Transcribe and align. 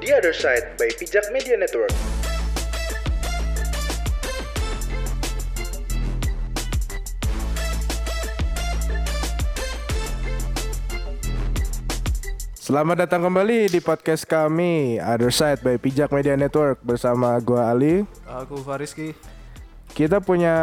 The 0.00 0.08
Other 0.16 0.32
Side 0.32 0.80
by 0.80 0.88
Pijak 0.96 1.28
Media 1.34 1.58
Network. 1.60 1.92
Selamat 12.56 13.04
datang 13.04 13.26
kembali 13.28 13.68
di 13.68 13.82
podcast 13.84 14.24
kami 14.24 14.96
Other 14.96 15.28
Side 15.28 15.60
by 15.60 15.76
Pijak 15.76 16.08
Media 16.08 16.38
Network 16.40 16.80
bersama 16.80 17.36
gua 17.44 17.74
Ali. 17.74 18.08
Aku 18.24 18.64
Fariski, 18.64 19.12
Kita 19.92 20.24
punya 20.24 20.54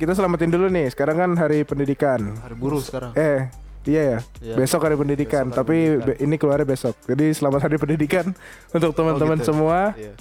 kita 0.00 0.16
selamatin 0.16 0.48
dulu 0.48 0.72
nih. 0.72 0.88
Sekarang 0.88 1.20
kan 1.20 1.30
hari 1.36 1.60
pendidikan. 1.68 2.40
hari 2.40 2.56
buruh 2.56 2.80
sekarang. 2.80 3.12
Eh, 3.12 3.52
iya 3.84 4.02
ya. 4.02 4.18
Iya. 4.40 4.54
Besok 4.56 4.80
hari 4.82 4.94
pendidikan, 4.94 5.46
Besok 5.46 5.54
hari 5.54 5.58
tapi 5.60 5.76
pendidikan. 5.94 6.24
ini 6.24 6.34
keluarnya 6.36 6.66
besok. 6.66 6.94
Jadi 7.04 7.26
selamat 7.30 7.60
hari 7.62 7.76
pendidikan 7.76 8.26
untuk 8.76 8.90
teman-teman 8.92 9.34
Oh, 9.34 9.40
gitu. 9.40 9.48
semua 9.48 9.78
Iya. 9.94 10.12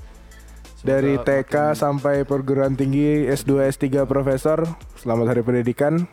dari 0.79 1.13
TK 1.17 1.53
makin- 1.53 1.75
sampai 1.75 2.15
perguruan 2.23 2.73
tinggi 2.73 3.25
S2 3.25 3.65
S3 3.67 4.03
profesor. 4.03 4.67
Selamat 4.95 5.31
hari 5.31 5.41
pendidikan. 5.41 6.05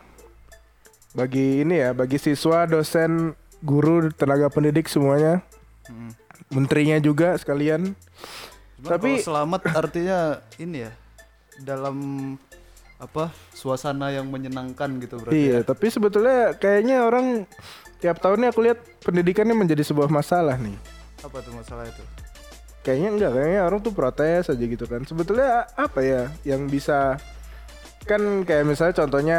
Bagi 1.12 1.62
ini 1.62 1.78
ya, 1.78 1.92
bagi 1.92 2.16
siswa, 2.16 2.65
dosen, 2.65 3.34
guru, 3.60 4.10
tenaga 4.10 4.48
pendidik 4.48 4.87
semuanya. 4.87 5.46
Menterinya 6.51 6.98
juga 6.98 7.34
sekalian. 7.34 7.95
Cuman 8.76 8.90
Tapi- 8.90 9.23
selamat 9.23 9.62
artinya 9.73 10.18
ini 10.56 10.82
ya 10.82 10.92
dalam 11.56 11.96
apa 13.04 13.28
suasana 13.52 14.08
yang 14.08 14.26
menyenangkan 14.32 14.96
gitu 15.04 15.20
berarti. 15.20 15.36
Iya, 15.36 15.60
ya. 15.60 15.66
tapi 15.68 15.86
sebetulnya 15.92 16.56
kayaknya 16.56 17.04
orang 17.04 17.45
tiap 18.00 18.20
tahunnya 18.20 18.52
aku 18.52 18.60
lihat 18.64 18.80
pendidikannya 19.04 19.52
menjadi 19.52 19.84
sebuah 19.84 20.08
masalah 20.08 20.56
nih. 20.56 20.76
Apa 21.20 21.40
tuh 21.45 21.52
masalah 21.52 21.84
itu? 21.84 22.02
Kayaknya 22.84 23.09
enggak, 23.16 23.30
kayaknya 23.32 23.60
orang 23.64 23.80
tuh 23.80 23.92
protes 23.96 24.52
aja 24.52 24.64
gitu 24.64 24.84
kan. 24.84 25.04
Sebetulnya 25.09 25.68
apa 25.76 26.00
ya 26.04 26.29
yang 26.45 26.68
bisa 26.68 27.16
kan 28.04 28.45
kayak 28.45 28.68
misalnya 28.68 28.95
contohnya 29.04 29.38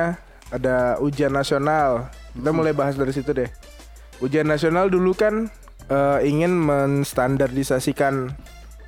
ada 0.49 0.97
ujian 1.01 1.33
nasional. 1.33 2.09
Kita 2.33 2.49
mulai 2.53 2.73
bahas 2.73 2.97
dari 2.97 3.13
situ 3.13 3.33
deh. 3.33 3.49
Ujian 4.21 4.49
nasional 4.49 4.89
dulu 4.89 5.13
kan 5.13 5.49
eh, 5.89 6.19
ingin 6.25 6.53
menstandardisasikan 6.57 8.33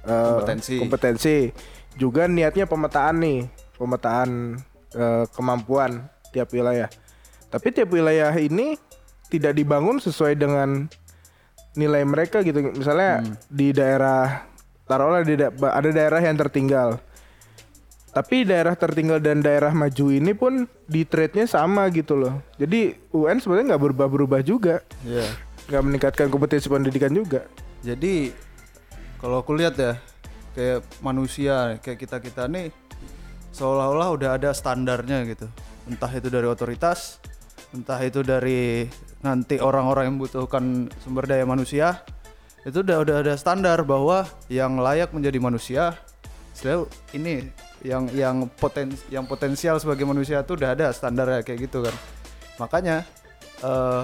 eh, 0.05 0.25
Kompetensi. 0.41 0.75
kompetensi. 0.81 1.37
Juga 1.97 2.29
niatnya 2.29 2.69
pemetaan 2.69 3.17
nih, 3.25 3.49
pemetaan 3.77 4.57
eh, 4.91 5.23
kemampuan 5.31 6.09
tiap 6.33 6.51
wilayah. 6.51 6.89
Tapi 7.47 7.71
tiap 7.71 7.89
wilayah 7.89 8.33
ini 8.35 8.75
tidak 9.27 9.55
dibangun 9.55 9.99
sesuai 9.99 10.35
dengan 10.35 10.89
nilai 11.73 12.03
mereka 12.03 12.41
gitu. 12.41 12.59
Misalnya 12.73 13.21
di 13.47 13.71
daerah 13.71 14.43
taruhlah 14.83 15.21
di 15.21 15.37
da- 15.37 15.53
ada 15.53 15.89
daerah 15.89 16.19
yang 16.19 16.35
tertinggal. 16.35 16.97
Tapi 18.07 18.49
daerah 18.49 18.73
tertinggal 18.73 19.21
dan 19.21 19.45
daerah 19.45 19.69
maju 19.69 20.05
ini 20.09 20.33
pun 20.33 20.65
di 20.89 21.05
trade-nya 21.05 21.45
sama 21.45 21.85
gitu 21.93 22.17
loh. 22.17 22.41
Jadi 22.57 22.97
UN 23.13 23.37
sebenarnya 23.37 23.75
nggak 23.75 23.83
berubah-berubah 23.83 24.41
juga, 24.41 24.81
Iya. 25.05 25.27
nggak 25.69 25.83
meningkatkan 25.85 26.27
kompetensi 26.33 26.65
pendidikan 26.65 27.13
juga. 27.13 27.45
Jadi 27.85 28.33
kalau 29.21 29.45
aku 29.45 29.53
lihat 29.53 29.77
ya 29.77 30.01
kayak 30.57 30.81
manusia 30.97 31.77
kayak 31.77 31.99
kita 32.01 32.17
kita 32.17 32.49
nih 32.49 32.73
seolah-olah 33.57 34.09
udah 34.13 34.29
ada 34.37 34.53
standarnya 34.53 35.25
gitu. 35.25 35.49
Entah 35.89 36.11
itu 36.13 36.29
dari 36.29 36.45
otoritas, 36.45 37.17
entah 37.73 37.97
itu 38.05 38.21
dari 38.21 38.85
nanti 39.25 39.57
orang-orang 39.57 40.13
yang 40.13 40.15
membutuhkan 40.21 40.93
sumber 41.01 41.25
daya 41.25 41.41
manusia, 41.49 42.05
itu 42.61 42.85
udah 42.85 43.01
udah 43.01 43.15
ada 43.25 43.33
standar 43.33 43.81
bahwa 43.81 44.29
yang 44.45 44.77
layak 44.77 45.09
menjadi 45.09 45.41
manusia, 45.41 45.97
selalu 46.53 46.85
ini 47.17 47.49
yang 47.81 48.05
yang 48.13 48.45
poten 48.61 48.93
yang 49.09 49.25
potensial 49.25 49.81
sebagai 49.81 50.05
manusia 50.05 50.45
tuh 50.45 50.61
udah 50.61 50.77
ada 50.77 50.93
standarnya 50.93 51.41
kayak 51.41 51.65
gitu 51.65 51.81
kan. 51.81 51.95
Makanya 52.61 53.09
eh 53.65 54.03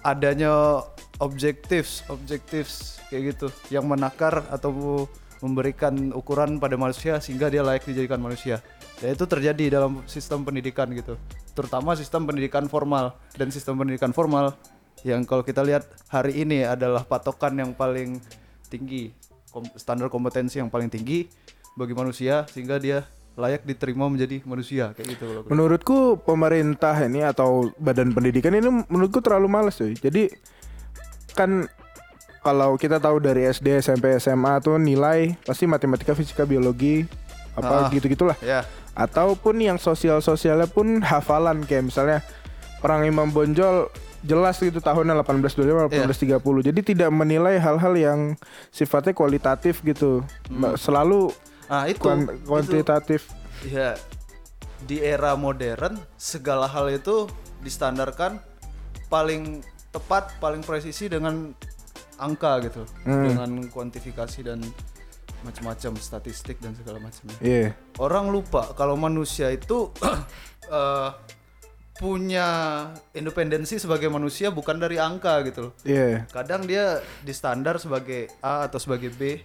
adanya 0.00 0.80
objektif 1.20 2.00
objektif 2.08 2.96
kayak 3.12 3.36
gitu 3.36 3.52
yang 3.68 3.84
menakar 3.84 4.46
atau 4.48 5.04
memberikan 5.40 6.12
ukuran 6.12 6.60
pada 6.60 6.76
manusia 6.76 7.18
sehingga 7.18 7.48
dia 7.48 7.64
layak 7.64 7.88
dijadikan 7.88 8.20
manusia 8.20 8.60
dan 9.00 9.16
itu 9.16 9.24
terjadi 9.24 9.80
dalam 9.80 10.04
sistem 10.04 10.44
pendidikan 10.44 10.88
gitu 10.92 11.16
terutama 11.56 11.96
sistem 11.96 12.28
pendidikan 12.28 12.68
formal 12.68 13.16
dan 13.34 13.48
sistem 13.48 13.80
pendidikan 13.80 14.12
formal 14.12 14.52
yang 15.00 15.24
kalau 15.24 15.40
kita 15.40 15.64
lihat 15.64 15.88
hari 16.12 16.44
ini 16.44 16.64
adalah 16.68 17.02
patokan 17.08 17.56
yang 17.56 17.72
paling 17.72 18.20
tinggi 18.68 19.16
standar 19.74 20.12
kompetensi 20.12 20.60
yang 20.60 20.68
paling 20.68 20.92
tinggi 20.92 21.26
bagi 21.74 21.96
manusia 21.96 22.44
sehingga 22.52 22.76
dia 22.76 23.08
layak 23.38 23.64
diterima 23.64 24.10
menjadi 24.10 24.44
manusia 24.44 24.92
kayak 24.92 25.16
gitu 25.16 25.24
lihat. 25.32 25.48
Menurutku 25.48 26.20
pemerintah 26.20 26.92
ini 27.00 27.24
atau 27.24 27.72
badan 27.80 28.12
pendidikan 28.12 28.52
ini 28.52 28.68
menurutku 28.90 29.24
terlalu 29.24 29.48
males 29.48 29.80
cuy. 29.80 29.96
Jadi 29.96 30.28
kan 31.32 31.64
kalau 32.40 32.74
kita 32.74 32.96
tahu 32.96 33.18
dari 33.18 33.44
SD, 33.46 33.78
SMP, 33.78 34.16
SMA 34.16 34.58
tuh 34.58 34.76
nilai 34.76 35.36
pasti 35.40 35.64
matematika, 35.64 36.12
fisika, 36.12 36.42
biologi 36.42 37.04
apa 37.52 37.86
Ah. 37.86 37.90
gitu-gitulah. 37.90 38.36
ya 38.40 38.64
Ataupun 38.90 39.56
yang 39.56 39.76
sosial-sosialnya 39.76 40.66
pun 40.66 41.00
hafalan 41.00 41.62
kayak 41.62 41.86
misalnya 41.86 42.18
orang 42.80 43.06
Imam 43.06 43.28
Bonjol 43.28 43.88
jelas 44.20 44.56
gitu 44.56 44.76
tahunnya 44.76 45.16
1825 45.16 45.88
1830. 45.88 46.36
Jadi 46.60 46.80
tidak 46.84 47.08
menilai 47.08 47.56
hal-hal 47.56 47.94
yang 47.94 48.20
sifatnya 48.68 49.12
kualitatif 49.12 49.80
gitu. 49.80 50.20
Mbak, 50.48 50.76
Selalu 50.76 51.32
nah 51.66 51.86
itu 51.86 51.96
kuan- 51.98 52.26
itu- 52.26 52.44
kuantitatif. 52.44 53.20
Ya, 53.62 53.94
di 54.82 54.98
era 54.98 55.32
modern 55.32 55.96
segala 56.16 56.66
hal 56.66 56.90
itu 56.90 57.30
distandarkan 57.60 58.40
paling 59.06 59.62
tepat, 59.90 60.34
paling 60.36 60.60
presisi 60.60 61.06
dengan 61.06 61.54
angka 62.20 62.60
gitu, 62.68 62.84
Hmm. 63.08 63.24
dengan 63.24 63.50
kuantifikasi 63.72 64.44
dan 64.44 64.60
macam-macam 65.40 65.96
statistik 65.96 66.60
dan 66.60 66.76
segala 66.76 67.00
macamnya. 67.00 67.36
Iya. 67.40 67.72
Orang 67.96 68.28
lupa 68.28 68.76
kalau 68.76 68.92
manusia 68.94 69.48
itu 69.48 69.88
eh, 70.68 71.10
punya 71.96 72.48
independensi 73.12 73.76
sebagai 73.76 74.08
manusia 74.08 74.48
bukan 74.48 74.80
dari 74.80 74.96
angka 74.96 75.40
gitu 75.44 75.68
loh. 75.68 75.72
Iya. 75.84 76.24
Kadang 76.32 76.64
dia 76.64 77.00
distandar 77.24 77.76
sebagai 77.76 78.32
A 78.40 78.64
atau 78.68 78.80
sebagai 78.80 79.12
B 79.12 79.40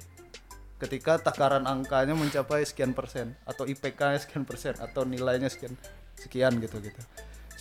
ketika 0.75 1.19
takaran 1.19 1.63
angkanya 1.67 2.15
mencapai 2.15 2.63
sekian 2.67 2.91
persen 2.91 3.35
atau 3.47 3.63
IPK-nya 3.63 4.19
sekian 4.19 4.43
persen 4.43 4.75
atau 4.79 5.07
nilainya 5.07 5.47
sekian 5.47 5.75
sekian 6.15 6.59
gitu 6.59 6.79
gitu. 6.83 7.01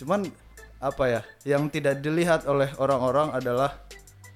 Cuman 0.03 0.27
apa 0.79 1.03
ya 1.07 1.21
yang 1.47 1.71
tidak 1.71 2.03
dilihat 2.03 2.43
oleh 2.47 2.67
orang-orang 2.79 3.31
adalah 3.31 3.79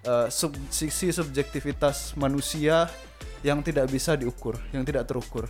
eh, 0.03 0.27
sub, 0.31 0.55
sisi 0.69 1.11
subjektivitas 1.11 2.15
manusia 2.15 2.87
yang 3.43 3.63
tidak 3.63 3.87
bisa 3.87 4.19
diukur, 4.19 4.59
yang 4.75 4.83
tidak 4.83 5.07
terukur. 5.07 5.47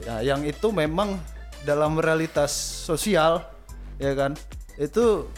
Ya, 0.00 0.22
yang 0.24 0.46
itu 0.46 0.72
memang 0.72 1.20
dalam 1.66 2.00
realitas 2.00 2.54
sosial 2.88 3.44
ya 4.00 4.16
kan 4.16 4.32
itu 4.80 5.28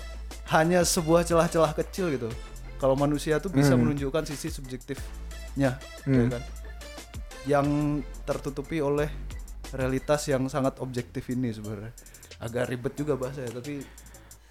hanya 0.54 0.86
sebuah 0.86 1.26
celah-celah 1.26 1.74
kecil 1.74 2.14
gitu. 2.14 2.30
Kalau 2.78 2.98
manusia 2.98 3.38
tuh 3.38 3.50
bisa 3.50 3.78
menunjukkan 3.78 4.26
sisi 4.26 4.50
subjektifnya, 4.50 5.78
ya 6.02 6.24
kan? 6.26 6.42
Yang 7.46 7.66
tertutupi 8.26 8.82
oleh 8.82 9.06
realitas 9.70 10.26
yang 10.26 10.50
sangat 10.50 10.82
objektif 10.82 11.30
ini 11.30 11.54
sebenarnya. 11.54 11.94
Agak 12.42 12.74
ribet 12.74 12.98
juga 12.98 13.14
bahasa 13.14 13.46
ya, 13.46 13.54
tapi 13.54 13.86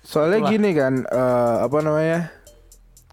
Soalnya 0.01 0.49
gini 0.49 0.73
kan, 0.73 1.05
eh, 1.05 1.55
apa 1.61 1.77
namanya? 1.83 2.33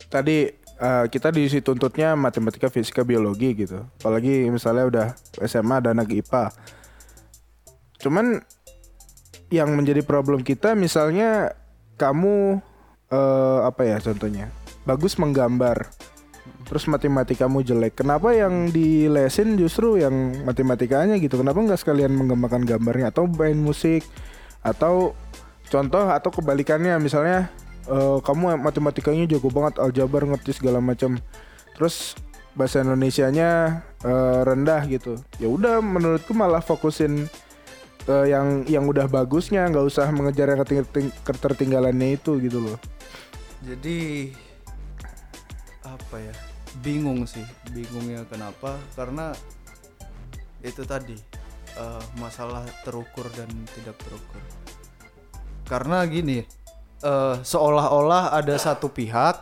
Tadi 0.08 0.48
eh, 0.78 1.04
kita 1.10 1.34
diisi 1.34 1.60
tuntutnya 1.60 2.14
matematika, 2.14 2.70
fisika, 2.70 3.02
biologi 3.02 3.54
gitu. 3.66 3.84
Apalagi 4.00 4.48
misalnya 4.48 4.84
udah 4.86 5.06
SMA 5.44 5.76
dan 5.82 5.98
anak 5.98 6.10
IPA. 6.14 6.54
Cuman 7.98 8.40
yang 9.50 9.72
menjadi 9.74 10.04
problem 10.04 10.44
kita 10.44 10.76
misalnya 10.78 11.52
kamu 11.98 12.62
eh, 13.10 13.58
apa 13.66 13.82
ya 13.84 13.98
contohnya? 13.98 14.54
Bagus 14.86 15.18
menggambar. 15.18 15.90
Terus 16.68 16.84
matematikamu 16.84 17.64
jelek. 17.64 18.04
Kenapa 18.04 18.36
yang 18.36 18.68
dilesin 18.68 19.56
justru 19.56 19.96
yang 19.96 20.44
matematikanya 20.44 21.16
gitu? 21.16 21.40
Kenapa 21.40 21.64
nggak 21.64 21.80
sekalian 21.80 22.12
menggambarkan 22.12 22.68
gambarnya 22.68 23.08
atau 23.08 23.24
main 23.24 23.56
musik 23.56 24.04
atau 24.60 25.16
contoh 25.68 26.12
atau 26.12 26.28
kebalikannya 26.28 26.96
misalnya 27.00 27.48
eh, 27.88 28.18
kamu 28.20 28.60
matematikanya 28.60 29.24
jago 29.24 29.48
banget 29.48 29.80
aljabar 29.80 30.28
ngerti 30.28 30.52
segala 30.54 30.78
macam. 30.78 31.16
Terus 31.74 32.14
bahasa 32.52 32.82
Indonesianya 32.82 33.82
eh, 34.04 34.40
rendah 34.44 34.82
gitu. 34.86 35.16
Ya 35.40 35.48
udah 35.48 35.80
menurutku 35.80 36.36
malah 36.36 36.60
fokusin 36.60 37.26
eh, 38.06 38.26
yang 38.28 38.68
yang 38.68 38.84
udah 38.86 39.08
bagusnya 39.08 39.64
nggak 39.70 39.86
usah 39.88 40.10
mengejar 40.12 40.52
yang 40.52 40.60
keting- 40.62 41.14
ketertinggalannya 41.24 42.18
itu 42.18 42.36
gitu 42.42 42.58
loh. 42.62 42.78
Jadi 43.64 44.30
apa 45.82 46.16
ya? 46.20 46.34
Bingung 46.84 47.24
sih 47.24 47.46
bingungnya 47.72 48.28
kenapa? 48.28 48.76
Karena 48.92 49.32
itu 50.60 50.82
tadi 50.84 51.16
eh, 51.78 52.02
masalah 52.18 52.66
terukur 52.84 53.24
dan 53.32 53.48
tidak 53.78 53.96
terukur. 54.02 54.42
Karena 55.68 56.00
gini 56.08 56.57
eh, 57.02 57.34
seolah-olah 57.42 58.34
ada 58.34 58.54
satu 58.58 58.90
pihak 58.90 59.36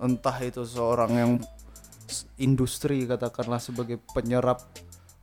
entah 0.00 0.36
itu 0.40 0.64
seorang 0.64 1.12
yang 1.12 1.32
industri 2.40 3.04
katakanlah 3.04 3.60
sebagai 3.60 4.00
penyerap 4.16 4.64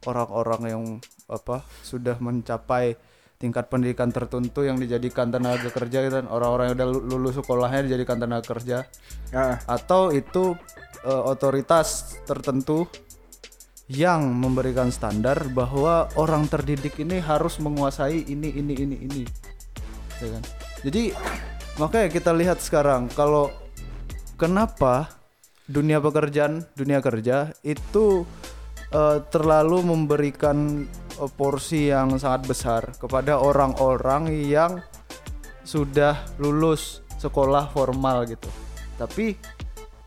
orang-orang 0.05 0.61
yang 0.69 0.83
apa 1.27 1.65
sudah 1.83 2.15
mencapai 2.21 2.95
tingkat 3.37 3.69
pendidikan 3.69 4.09
tertentu 4.09 4.65
yang 4.65 4.81
dijadikan 4.81 5.29
tenaga 5.29 5.69
kerja 5.69 6.09
kan 6.09 6.25
orang-orang 6.25 6.73
yang 6.73 6.75
udah 6.81 6.89
lu- 6.89 7.05
lulus 7.05 7.37
sekolahnya 7.37 7.85
dijadikan 7.85 8.17
tenaga 8.17 8.45
kerja. 8.49 8.87
Ah, 9.29 9.61
atau 9.69 10.09
itu 10.09 10.57
eh, 11.05 11.23
otoritas 11.25 12.17
tertentu 12.25 12.89
yang 13.87 14.25
memberikan 14.35 14.89
standar 14.89 15.47
bahwa 15.53 16.09
orang 16.19 16.49
terdidik 16.49 16.97
ini 16.99 17.21
harus 17.21 17.61
menguasai 17.61 18.25
ini 18.25 18.49
ini 18.57 18.73
ini 18.73 18.97
ini. 19.05 19.23
Ya 20.17 20.33
kan 20.33 20.43
jadi 20.87 21.11
makanya 21.75 22.07
kita 22.07 22.31
lihat 22.31 22.63
sekarang 22.63 23.11
kalau 23.11 23.51
kenapa 24.39 25.11
dunia 25.67 25.99
pekerjaan 25.99 26.63
dunia 26.79 27.03
kerja 27.03 27.51
itu 27.59 28.23
eh, 28.95 29.19
terlalu 29.27 29.83
memberikan 29.83 30.87
eh, 31.19 31.31
porsi 31.35 31.91
yang 31.91 32.15
sangat 32.15 32.47
besar 32.47 32.81
kepada 32.95 33.35
orang-orang 33.35 34.31
yang 34.47 34.79
sudah 35.67 36.23
lulus 36.39 37.03
sekolah 37.19 37.67
formal 37.75 38.23
gitu. 38.23 38.47
Tapi 38.95 39.35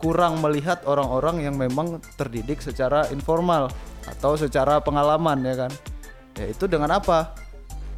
kurang 0.00 0.40
melihat 0.40 0.80
orang-orang 0.88 1.44
yang 1.44 1.60
memang 1.60 2.00
terdidik 2.16 2.64
secara 2.64 3.04
informal 3.12 3.68
atau 4.08 4.32
secara 4.40 4.80
pengalaman 4.80 5.44
ya 5.44 5.68
kan? 5.68 5.72
Ya 6.40 6.48
itu 6.48 6.64
dengan 6.64 6.96
apa 6.96 7.36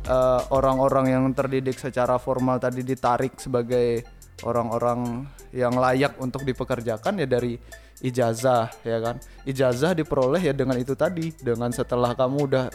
Eh, 0.03 0.43
orang-orang 0.51 1.15
yang 1.15 1.25
terdidik 1.31 1.79
secara 1.79 2.19
formal 2.19 2.59
tadi 2.59 2.83
ditarik 2.83 3.39
sebagai 3.39 4.03
orang-orang 4.43 5.23
yang 5.55 5.79
layak 5.79 6.19
untuk 6.19 6.43
dipekerjakan 6.43 7.23
ya 7.23 7.27
dari 7.31 7.55
ijazah 8.03 8.67
ya 8.83 8.99
kan? 8.99 9.23
Ijazah 9.47 9.95
diperoleh 9.95 10.43
ya 10.43 10.51
dengan 10.51 10.75
itu 10.75 10.99
tadi 10.99 11.31
dengan 11.39 11.71
setelah 11.71 12.19
kamu 12.19 12.39
udah 12.51 12.67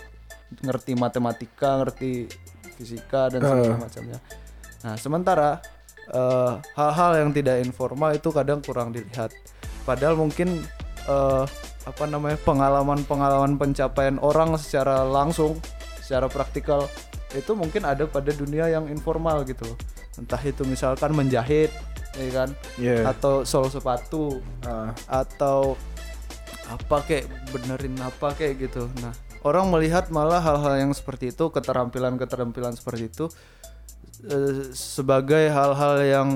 ngerti 0.64 0.96
matematika 0.96 1.84
ngerti 1.84 2.32
fisika 2.80 3.28
dan 3.28 3.44
segala 3.44 3.76
macamnya. 3.76 4.20
Nah 4.88 4.96
sementara 4.96 5.60
eh, 6.08 6.54
hal-hal 6.80 7.28
yang 7.28 7.36
tidak 7.36 7.60
informal 7.60 8.16
itu 8.16 8.32
kadang 8.32 8.64
kurang 8.64 8.96
dilihat. 8.96 9.36
Padahal 9.84 10.16
mungkin 10.16 10.64
eh, 11.12 11.44
apa 11.84 12.04
namanya 12.08 12.40
pengalaman-pengalaman 12.48 13.60
pencapaian 13.60 14.16
orang 14.24 14.56
secara 14.56 15.04
langsung 15.04 15.60
secara 16.00 16.32
praktikal 16.32 16.88
itu 17.36 17.52
mungkin 17.58 17.84
ada 17.84 18.08
pada 18.08 18.32
dunia 18.32 18.72
yang 18.72 18.88
informal 18.88 19.44
gitu. 19.44 19.68
Entah 20.16 20.40
itu 20.40 20.64
misalkan 20.64 21.12
menjahit 21.12 21.72
ya 22.18 22.30
kan? 22.34 22.50
Iya. 22.80 23.12
atau 23.12 23.44
sol 23.44 23.68
sepatu. 23.68 24.40
Ah. 24.64 24.96
atau 25.06 25.76
apa 26.68 27.00
kayak 27.08 27.28
benerin 27.56 27.96
apa 28.04 28.36
kayak 28.36 28.68
gitu. 28.72 28.88
Nah 29.04 29.16
orang 29.44 29.72
melihat 29.72 30.12
malah 30.12 30.44
hal-hal 30.44 30.88
yang 30.88 30.92
seperti 30.92 31.32
itu 31.32 31.48
keterampilan-keterampilan 31.48 32.76
seperti 32.76 33.08
itu 33.08 33.26
eh, 34.28 34.72
sebagai 34.76 35.48
hal-hal 35.52 35.96
yang 36.04 36.30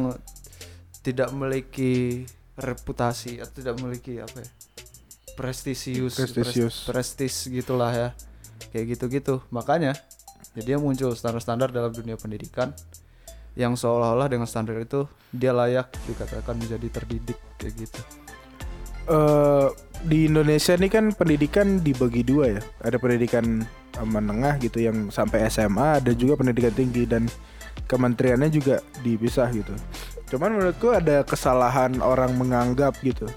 tidak 1.01 1.33
memiliki 1.33 2.23
reputasi 2.55 3.41
atau 3.41 3.55
tidak 3.57 3.75
memiliki 3.81 4.21
apa 4.21 4.43
ya? 4.43 4.49
Prestisius 5.35 6.13
Prestisius. 6.13 6.85
pres- 6.85 6.88
prestis 6.88 7.35
gitulah 7.49 7.91
ya. 7.91 8.09
Kayak 8.71 8.95
gitu-gitu. 8.95 9.41
Makanya 9.49 9.97
jadi 10.57 10.77
muncul 10.77 11.13
standar-standar 11.15 11.69
dalam 11.71 11.93
dunia 11.93 12.15
pendidikan 12.17 12.73
yang 13.59 13.75
seolah-olah 13.75 14.31
dengan 14.31 14.47
standar 14.47 14.79
itu 14.79 15.07
dia 15.31 15.51
layak 15.51 15.91
dikatakan 16.07 16.55
menjadi 16.55 16.88
terdidik 16.88 17.39
kayak 17.59 17.73
gitu 17.88 18.01
eh 19.11 19.69
di 20.01 20.25
Indonesia 20.25 20.73
nih 20.73 20.89
kan 20.89 21.05
pendidikan 21.13 21.77
dibagi 21.81 22.25
dua 22.25 22.57
ya. 22.57 22.61
Ada 22.81 22.97
pendidikan 22.97 23.61
menengah 24.01 24.57
gitu 24.57 24.81
yang 24.81 25.13
sampai 25.13 25.45
SMA, 25.51 26.01
ada 26.01 26.11
juga 26.15 26.39
pendidikan 26.41 26.73
tinggi 26.73 27.05
dan 27.05 27.29
kementeriannya 27.85 28.49
juga 28.49 28.81
dipisah 29.05 29.51
gitu. 29.53 29.73
Cuman 30.33 30.57
menurutku 30.57 30.95
ada 30.95 31.21
kesalahan 31.21 31.99
orang 32.01 32.33
menganggap 32.39 32.97
gitu. 33.03 33.29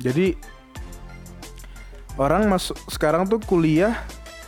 Jadi 0.00 0.38
orang 2.16 2.48
masuk 2.48 2.78
sekarang 2.88 3.28
tuh 3.28 3.42
kuliah 3.44 3.98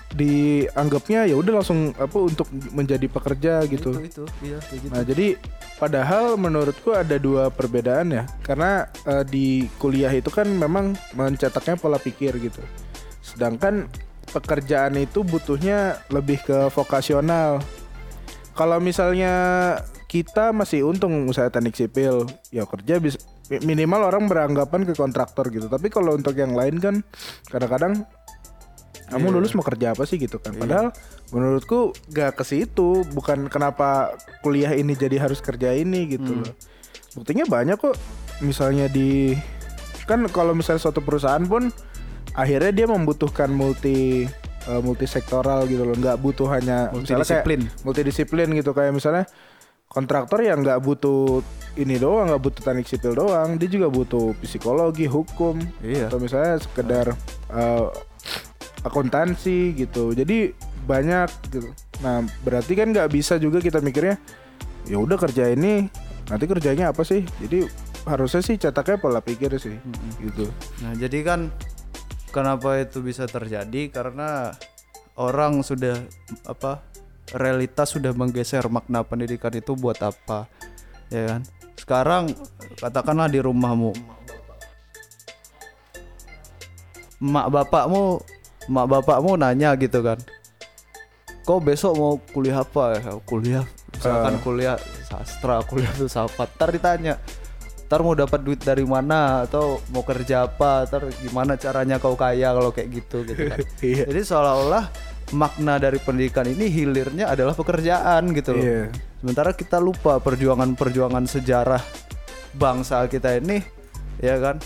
dianggapnya 0.08 1.28
ya 1.28 1.36
udah 1.36 1.60
langsung 1.60 1.92
apa 1.92 2.16
untuk 2.16 2.48
menjadi 2.72 3.04
pekerja 3.12 3.60
gitu. 3.68 3.92
itu 4.00 4.08
itu 4.08 4.24
iya 4.40 4.58
gitu 4.72 4.88
Nah, 4.88 5.04
jadi 5.04 5.36
padahal 5.76 6.40
menurutku 6.40 6.96
ada 6.96 7.20
dua 7.20 7.52
perbedaan 7.52 8.16
ya. 8.16 8.24
Karena 8.40 8.88
eh, 9.04 9.24
di 9.28 9.68
kuliah 9.76 10.12
itu 10.12 10.32
kan 10.32 10.48
memang 10.48 10.96
mencetaknya 11.12 11.76
pola 11.76 12.00
pikir 12.00 12.40
gitu. 12.40 12.64
Sedangkan 13.20 13.92
pekerjaan 14.32 14.96
itu 14.96 15.20
butuhnya 15.20 16.00
lebih 16.08 16.40
ke 16.40 16.72
vokasional. 16.72 17.60
Kalau 18.56 18.80
misalnya 18.80 19.34
kita 20.08 20.56
masih 20.56 20.88
untung 20.88 21.28
usaha 21.28 21.52
teknik 21.52 21.76
sipil, 21.76 22.24
ya 22.48 22.64
kerja 22.64 22.96
bisa 22.96 23.20
minimal 23.48 24.08
orang 24.08 24.24
beranggapan 24.24 24.88
ke 24.88 24.96
kontraktor 24.96 25.52
gitu. 25.52 25.68
Tapi 25.68 25.92
kalau 25.92 26.16
untuk 26.16 26.36
yang 26.36 26.56
lain 26.56 26.80
kan 26.80 26.96
kadang-kadang 27.52 28.08
kamu 29.08 29.32
lulus 29.32 29.52
mau 29.52 29.64
kerja 29.64 29.92
apa 29.92 30.04
sih 30.04 30.16
gitu 30.16 30.36
kan? 30.38 30.52
Padahal 30.52 30.92
menurutku 31.32 31.92
gak 32.08 32.36
ke 32.36 32.44
situ. 32.44 33.04
Bukan 33.08 33.48
kenapa 33.48 34.14
kuliah 34.40 34.72
ini 34.72 34.92
jadi 34.92 35.16
harus 35.18 35.40
kerja 35.40 35.72
ini 35.72 36.08
gitu 36.08 36.44
loh. 36.44 36.52
Buktinya 37.16 37.48
banyak 37.48 37.76
kok. 37.76 37.96
Misalnya 38.40 38.86
di 38.86 39.34
kan 40.04 40.24
kalau 40.28 40.52
misalnya 40.52 40.80
suatu 40.80 41.00
perusahaan 41.00 41.42
pun 41.42 41.68
akhirnya 42.32 42.72
dia 42.72 42.86
membutuhkan 42.86 43.48
multi 43.48 44.28
eh, 44.68 44.80
multisektoral 44.84 45.64
gitu 45.66 45.88
loh. 45.88 45.96
Nggak 45.96 46.16
butuh 46.20 46.46
hanya 46.52 46.88
kayak 46.88 46.94
Multidisiplin. 46.94 47.60
multidisiplin 47.82 48.48
gitu. 48.54 48.70
Kayak 48.72 48.92
misalnya 48.92 49.24
kontraktor 49.88 50.44
yang 50.44 50.60
nggak 50.60 50.84
butuh 50.84 51.40
ini 51.80 51.96
doang 51.96 52.28
nggak 52.28 52.42
butuh 52.44 52.60
teknik 52.60 52.84
sipil 52.84 53.16
doang. 53.16 53.56
Dia 53.56 53.68
juga 53.72 53.88
butuh 53.88 54.36
psikologi 54.44 55.08
hukum. 55.08 55.58
Iya. 55.80 56.12
atau 56.12 56.20
misalnya 56.20 56.60
sekedar 56.60 57.06
eh, 57.50 57.86
akuntansi 58.86 59.74
gitu. 59.74 60.14
Jadi 60.14 60.54
banyak 60.86 61.28
gitu. 61.50 61.70
Nah 62.04 62.22
berarti 62.46 62.72
kan 62.78 62.94
nggak 62.94 63.10
bisa 63.10 63.36
juga 63.36 63.58
kita 63.58 63.82
mikirnya 63.82 64.16
ya 64.88 64.96
udah 64.96 65.20
kerja 65.20 65.52
ini 65.52 65.88
nanti 66.28 66.44
kerjanya 66.44 66.92
apa 66.92 67.02
sih? 67.04 67.24
Jadi 67.40 67.64
harusnya 68.08 68.40
sih 68.40 68.56
cetaknya 68.56 68.96
pola 68.96 69.20
pikir 69.20 69.52
sih 69.60 69.76
gitu. 70.24 70.48
Nah, 70.80 70.96
jadi 70.96 71.18
kan 71.20 71.40
kenapa 72.32 72.80
itu 72.80 73.04
bisa 73.04 73.28
terjadi? 73.28 73.92
Karena 73.92 74.56
orang 75.20 75.60
sudah 75.60 75.98
apa 76.48 76.80
realitas 77.36 77.92
sudah 77.92 78.16
menggeser 78.16 78.64
makna 78.72 79.04
pendidikan 79.04 79.52
itu 79.52 79.76
buat 79.76 80.00
apa 80.00 80.48
ya 81.12 81.36
kan? 81.36 81.42
Sekarang 81.76 82.32
katakanlah 82.80 83.28
di 83.28 83.44
rumahmu 83.44 83.92
mak 87.18 87.50
bapakmu 87.50 88.22
mak 88.68 88.86
bapakmu 88.86 89.34
nanya 89.34 89.74
gitu 89.74 90.04
kan. 90.04 90.20
Kau 91.42 91.58
besok 91.64 91.96
mau 91.96 92.12
kuliah 92.36 92.60
apa? 92.60 93.00
Ya 93.00 93.12
kuliah. 93.24 93.64
Misalkan 93.96 94.36
kuliah 94.44 94.76
sastra 95.08 95.64
kuliah 95.64 95.90
filsafat. 95.96 96.52
Ntar 96.60 96.70
ditanya 96.76 97.16
ntar 97.88 98.04
mau 98.04 98.12
dapat 98.12 98.44
duit 98.44 98.60
dari 98.60 98.84
mana? 98.84 99.48
Atau 99.48 99.80
mau 99.88 100.04
kerja 100.04 100.44
apa? 100.44 100.84
Ntar 100.84 101.08
gimana 101.24 101.56
caranya 101.56 101.96
kau 101.96 102.14
kaya 102.14 102.52
kalau 102.52 102.68
kayak 102.68 102.88
gitu? 102.92 103.24
Gitu 103.24 103.48
kan. 103.48 103.58
Iya. 103.84 104.04
jadi 104.12 104.20
seolah-olah 104.28 104.84
makna 105.32 105.76
dari 105.76 106.00
pendidikan 106.00 106.48
ini 106.48 106.68
hilirnya 106.72 107.28
adalah 107.28 107.52
pekerjaan 107.52 108.32
gitu 108.32 108.56
loh. 108.56 108.64
Iya. 108.64 108.84
sementara 109.18 109.50
kita 109.52 109.82
lupa 109.82 110.22
perjuangan-perjuangan 110.22 111.26
sejarah 111.26 111.82
bangsa 112.54 113.04
kita 113.10 113.36
ini 113.36 113.60
ya 114.22 114.38
kan 114.40 114.56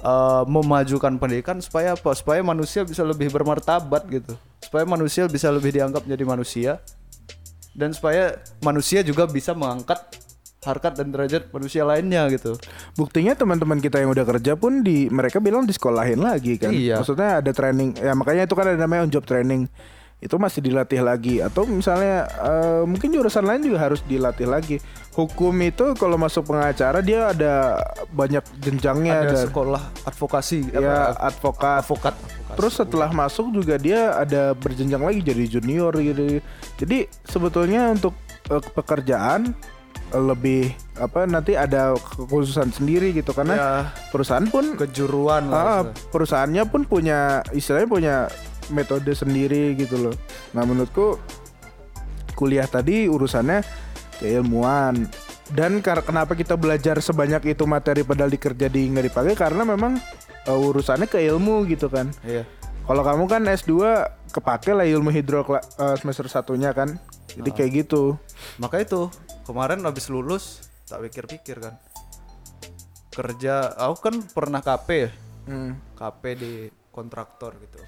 eh, 0.00 0.42
memajukan 0.48 1.16
pendidikan 1.20 1.60
supaya 1.60 1.94
apa? 1.94 2.10
Supaya 2.16 2.40
manusia 2.44 2.82
bisa 2.82 3.04
lebih 3.04 3.32
bermartabat 3.32 4.08
gitu. 4.10 4.34
Supaya 4.60 4.84
manusia 4.84 5.28
bisa 5.28 5.48
lebih 5.52 5.72
dianggap 5.76 6.04
menjadi 6.04 6.24
manusia. 6.24 6.72
Dan 7.76 7.92
supaya 7.92 8.40
manusia 8.64 9.04
juga 9.04 9.28
bisa 9.28 9.52
mengangkat 9.52 10.00
harkat 10.66 10.98
dan 10.98 11.14
derajat 11.14 11.46
manusia 11.54 11.86
lainnya 11.86 12.26
gitu. 12.34 12.58
Buktinya 12.98 13.38
teman-teman 13.38 13.78
kita 13.78 14.02
yang 14.02 14.10
udah 14.10 14.26
kerja 14.26 14.58
pun 14.58 14.82
di 14.82 15.06
mereka 15.06 15.38
bilang 15.38 15.62
disekolahin 15.62 16.18
lagi 16.18 16.58
kan. 16.58 16.74
Iya. 16.74 16.98
maksudnya 16.98 17.38
ada 17.38 17.52
training 17.54 17.94
ya 17.94 18.12
makanya 18.18 18.50
itu 18.50 18.54
kan 18.58 18.66
ada 18.74 18.78
namanya 18.80 19.06
on 19.06 19.12
job 19.14 19.22
training 19.22 19.70
itu 20.16 20.36
masih 20.40 20.64
dilatih 20.64 21.04
lagi. 21.04 21.44
Atau 21.44 21.68
misalnya 21.68 22.24
eh, 22.40 22.82
mungkin 22.88 23.12
jurusan 23.12 23.44
lain 23.44 23.68
juga 23.68 23.88
harus 23.88 24.00
dilatih 24.04 24.48
lagi. 24.48 24.76
Hukum 25.12 25.52
itu 25.64 25.96
kalau 25.96 26.20
masuk 26.20 26.52
pengacara 26.52 27.00
dia 27.00 27.32
ada 27.32 27.80
banyak 28.12 28.44
jenjangnya 28.60 29.24
ada 29.24 29.28
ada 29.32 29.36
sekolah 29.48 29.82
advokasi 30.04 30.72
ya 30.72 30.80
apa, 30.80 31.32
advokat. 31.32 31.80
Advokat, 31.84 32.14
advokasi. 32.16 32.56
Terus 32.56 32.72
setelah 32.76 33.10
masuk 33.12 33.46
juga 33.52 33.76
dia 33.76 34.16
ada 34.16 34.56
berjenjang 34.56 35.00
lagi 35.04 35.20
jadi 35.20 35.44
junior 35.60 35.92
gitu. 36.00 36.40
Jadi 36.80 37.08
sebetulnya 37.28 37.92
untuk 37.92 38.16
eh, 38.48 38.60
pekerjaan 38.72 39.52
eh, 40.12 40.22
lebih 40.24 40.72
apa 40.96 41.28
nanti 41.28 41.52
ada 41.52 41.92
kekhususan 41.96 42.72
sendiri 42.72 43.12
gitu. 43.12 43.36
Karena 43.36 43.54
ya 43.56 43.68
perusahaan 44.08 44.48
pun 44.48 44.80
kejuruan 44.80 45.52
lah 45.52 45.60
ah, 45.60 45.82
perusahaannya 46.08 46.64
pun 46.72 46.88
punya 46.88 47.44
istilahnya 47.52 47.88
punya 47.88 48.16
metode 48.70 49.12
sendiri 49.12 49.74
gitu 49.74 49.98
loh. 49.98 50.16
Nah 50.52 50.62
menurutku 50.62 51.18
kuliah 52.34 52.68
tadi 52.68 53.08
urusannya 53.08 53.64
keilmuan 54.20 55.08
dan 55.52 55.78
kenapa 55.80 56.34
kita 56.34 56.58
belajar 56.58 56.98
sebanyak 56.98 57.54
itu 57.54 57.64
materi 57.64 58.02
padahal 58.02 58.32
di 58.32 58.40
kerja 58.40 58.66
di 58.66 58.90
nggak 58.90 59.06
dipakai 59.12 59.34
karena 59.38 59.62
memang 59.62 59.96
eh, 60.44 60.52
urusannya 60.58 61.06
ke 61.06 61.22
ilmu 61.22 61.64
gitu 61.70 61.86
kan. 61.88 62.10
iya 62.26 62.44
Kalau 62.86 63.02
kamu 63.02 63.26
kan 63.26 63.42
S2 63.42 63.82
kepake 64.30 64.70
lah 64.70 64.86
ilmu 64.86 65.10
hidro 65.10 65.42
semester 65.98 66.30
satunya 66.30 66.70
kan. 66.70 66.94
Jadi 67.36 67.50
kayak 67.52 67.70
gitu. 67.84 68.16
maka 68.56 68.80
itu 68.80 69.10
kemarin 69.44 69.84
habis 69.84 70.08
lulus 70.08 70.66
tak 70.88 71.04
pikir-pikir 71.04 71.60
kan 71.60 71.74
kerja 73.10 73.72
aku 73.76 73.96
kan 74.08 74.14
pernah 74.32 74.60
KP 74.60 74.88
ya 74.92 75.10
Hmm. 75.46 75.78
KP 75.94 76.22
di 76.34 76.52
kontraktor 76.90 77.54
gitu 77.62 77.78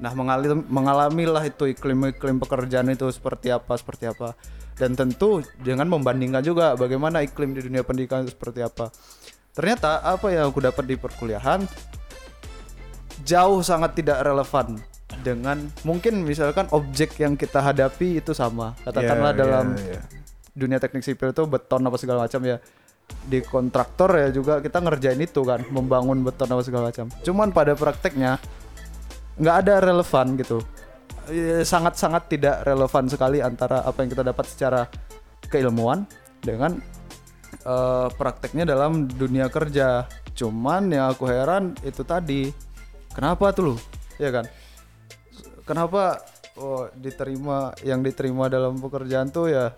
nah 0.00 0.12
mengalami 0.16 0.64
mengalami 0.68 1.24
lah 1.28 1.44
itu 1.44 1.68
iklim-iklim 1.68 2.40
pekerjaan 2.40 2.88
itu 2.92 3.08
seperti 3.12 3.52
apa 3.52 3.76
seperti 3.76 4.08
apa. 4.08 4.36
Dan 4.72 4.96
tentu 4.96 5.44
dengan 5.60 5.86
membandingkan 5.86 6.40
juga 6.40 6.72
bagaimana 6.74 7.20
iklim 7.20 7.52
di 7.52 7.60
dunia 7.60 7.84
pendidikan 7.84 8.24
itu 8.24 8.32
seperti 8.32 8.64
apa. 8.64 8.88
Ternyata 9.52 10.00
apa 10.00 10.32
yang 10.32 10.48
aku 10.48 10.64
dapat 10.64 10.84
di 10.88 10.96
perkuliahan 10.96 11.60
jauh 13.22 13.60
sangat 13.60 14.00
tidak 14.00 14.24
relevan 14.24 14.80
dengan 15.20 15.60
mungkin 15.84 16.24
misalkan 16.24 16.66
objek 16.72 17.20
yang 17.20 17.36
kita 17.36 17.60
hadapi 17.60 18.18
itu 18.24 18.32
sama. 18.32 18.72
Katakanlah 18.82 19.36
Iya, 19.36 19.38
dalam 19.38 19.66
iya, 19.76 20.00
iya. 20.00 20.02
dunia 20.56 20.78
teknik 20.80 21.04
sipil 21.04 21.36
itu 21.36 21.44
beton 21.44 21.84
apa 21.84 21.96
segala 22.00 22.24
macam 22.24 22.40
ya. 22.42 22.56
Di 23.28 23.44
kontraktor 23.44 24.08
ya 24.16 24.32
juga 24.32 24.64
kita 24.64 24.80
ngerjain 24.80 25.20
itu 25.20 25.44
kan 25.44 25.62
membangun 25.68 26.24
beton 26.24 26.48
apa 26.48 26.62
segala 26.64 26.88
macam. 26.88 27.12
Cuman 27.20 27.52
pada 27.52 27.76
prakteknya 27.76 28.40
nggak 29.38 29.56
ada 29.66 29.74
relevan 29.80 30.26
gitu. 30.36 30.58
Eh, 31.30 31.62
sangat-sangat 31.62 32.26
tidak 32.26 32.66
relevan 32.66 33.06
sekali 33.06 33.38
antara 33.38 33.86
apa 33.86 34.02
yang 34.02 34.10
kita 34.10 34.26
dapat 34.26 34.46
secara 34.50 34.80
keilmuan 35.46 36.04
dengan 36.42 36.76
eh, 37.62 38.08
prakteknya 38.10 38.66
dalam 38.66 39.06
dunia 39.06 39.46
kerja. 39.46 40.08
Cuman 40.32 40.90
yang 40.90 41.12
aku 41.12 41.28
heran 41.28 41.76
itu 41.86 42.02
tadi 42.02 42.50
kenapa 43.14 43.54
tuh 43.54 43.72
lu? 43.72 43.76
Ya 44.18 44.34
kan? 44.34 44.48
Kenapa 45.62 46.18
oh, 46.58 46.90
diterima 46.96 47.72
yang 47.86 48.02
diterima 48.02 48.50
dalam 48.50 48.80
pekerjaan 48.82 49.30
tuh 49.30 49.52
ya 49.52 49.70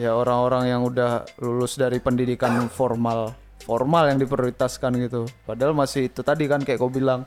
ya 0.00 0.16
orang-orang 0.16 0.72
yang 0.72 0.82
udah 0.88 1.28
lulus 1.44 1.76
dari 1.76 2.00
pendidikan 2.00 2.56
formal 2.72 3.36
formal 3.62 4.10
yang 4.10 4.18
diprioritaskan 4.18 4.98
gitu. 5.06 5.28
Padahal 5.46 5.76
masih 5.76 6.10
itu 6.10 6.24
tadi 6.26 6.50
kan 6.50 6.64
kayak 6.64 6.82
kau 6.82 6.90
bilang 6.90 7.22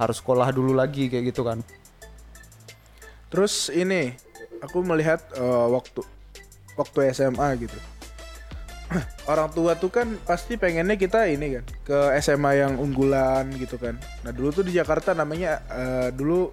harus 0.00 0.16
sekolah 0.24 0.48
dulu 0.48 0.72
lagi 0.72 1.12
kayak 1.12 1.28
gitu 1.28 1.44
kan 1.44 1.60
Terus 3.30 3.70
ini 3.70 4.10
aku 4.58 4.82
melihat 4.82 5.22
eh, 5.38 5.66
waktu 5.70 6.02
waktu 6.74 6.98
SMA 7.14 7.48
gitu. 7.62 7.78
Orang 9.30 9.54
tua 9.54 9.78
tuh 9.78 9.94
kan 9.94 10.18
pasti 10.26 10.58
pengennya 10.58 10.98
kita 10.98 11.30
ini 11.30 11.62
kan 11.62 11.64
ke 11.86 11.98
SMA 12.18 12.58
yang 12.58 12.74
unggulan 12.74 13.46
gitu 13.54 13.78
kan. 13.78 13.94
Nah 14.26 14.34
dulu 14.34 14.50
tuh 14.50 14.64
di 14.66 14.74
Jakarta 14.74 15.14
namanya 15.14 15.62
eh, 15.70 16.08
dulu 16.10 16.50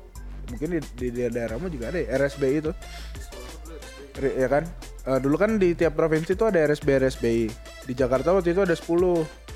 mungkin 0.54 0.78
di, 0.78 0.80
di, 0.96 1.08
di 1.12 1.22
daerahmu 1.28 1.68
juga 1.74 1.90
ada 1.90 2.00
ya, 2.00 2.08
RSBI 2.22 2.56
itu. 2.62 2.72
Ya 4.22 4.48
kan? 4.50 4.70
Eh, 5.10 5.18
dulu 5.18 5.36
kan 5.42 5.58
di 5.58 5.74
tiap 5.74 5.98
provinsi 5.98 6.38
tuh 6.38 6.54
ada 6.54 6.62
RSBI 6.62 7.10
RSBI. 7.10 7.46
Di 7.90 7.94
Jakarta 7.98 8.38
waktu 8.38 8.54
itu 8.54 8.62
ada 8.62 8.78
10. 8.78 9.47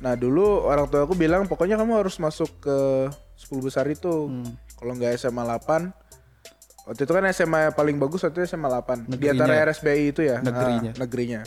Nah 0.00 0.16
dulu 0.16 0.64
orang 0.64 0.88
tua 0.88 1.04
aku 1.04 1.12
bilang 1.12 1.44
pokoknya 1.44 1.76
kamu 1.76 2.00
harus 2.00 2.16
masuk 2.16 2.48
ke 2.60 2.78
10 3.36 3.60
besar 3.60 3.84
itu. 3.88 4.28
Kalau 4.80 4.92
nggak 4.96 5.12
SMA 5.20 5.44
8 5.44 5.92
Waktu 6.88 7.06
itu 7.06 7.12
kan 7.12 7.22
SMA 7.30 7.70
paling 7.76 8.00
bagus 8.00 8.24
waktu 8.24 8.42
itu 8.42 8.56
SMA 8.56 8.66
8 8.66 9.12
Di 9.14 9.28
antara 9.30 9.52
RSBI 9.68 10.10
itu 10.10 10.24
ya? 10.24 10.40
Negerinya. 10.40 10.90
Ah, 10.96 10.98
Negerinya. 11.04 11.40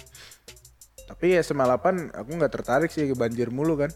Tapi 1.09 1.35
SMA 1.41 1.65
8 1.65 2.13
aku 2.13 2.29
nggak 2.37 2.53
tertarik 2.53 2.89
sih 2.93 3.09
ke 3.09 3.15
banjir 3.17 3.49
mulu 3.49 3.75
kan. 3.75 3.89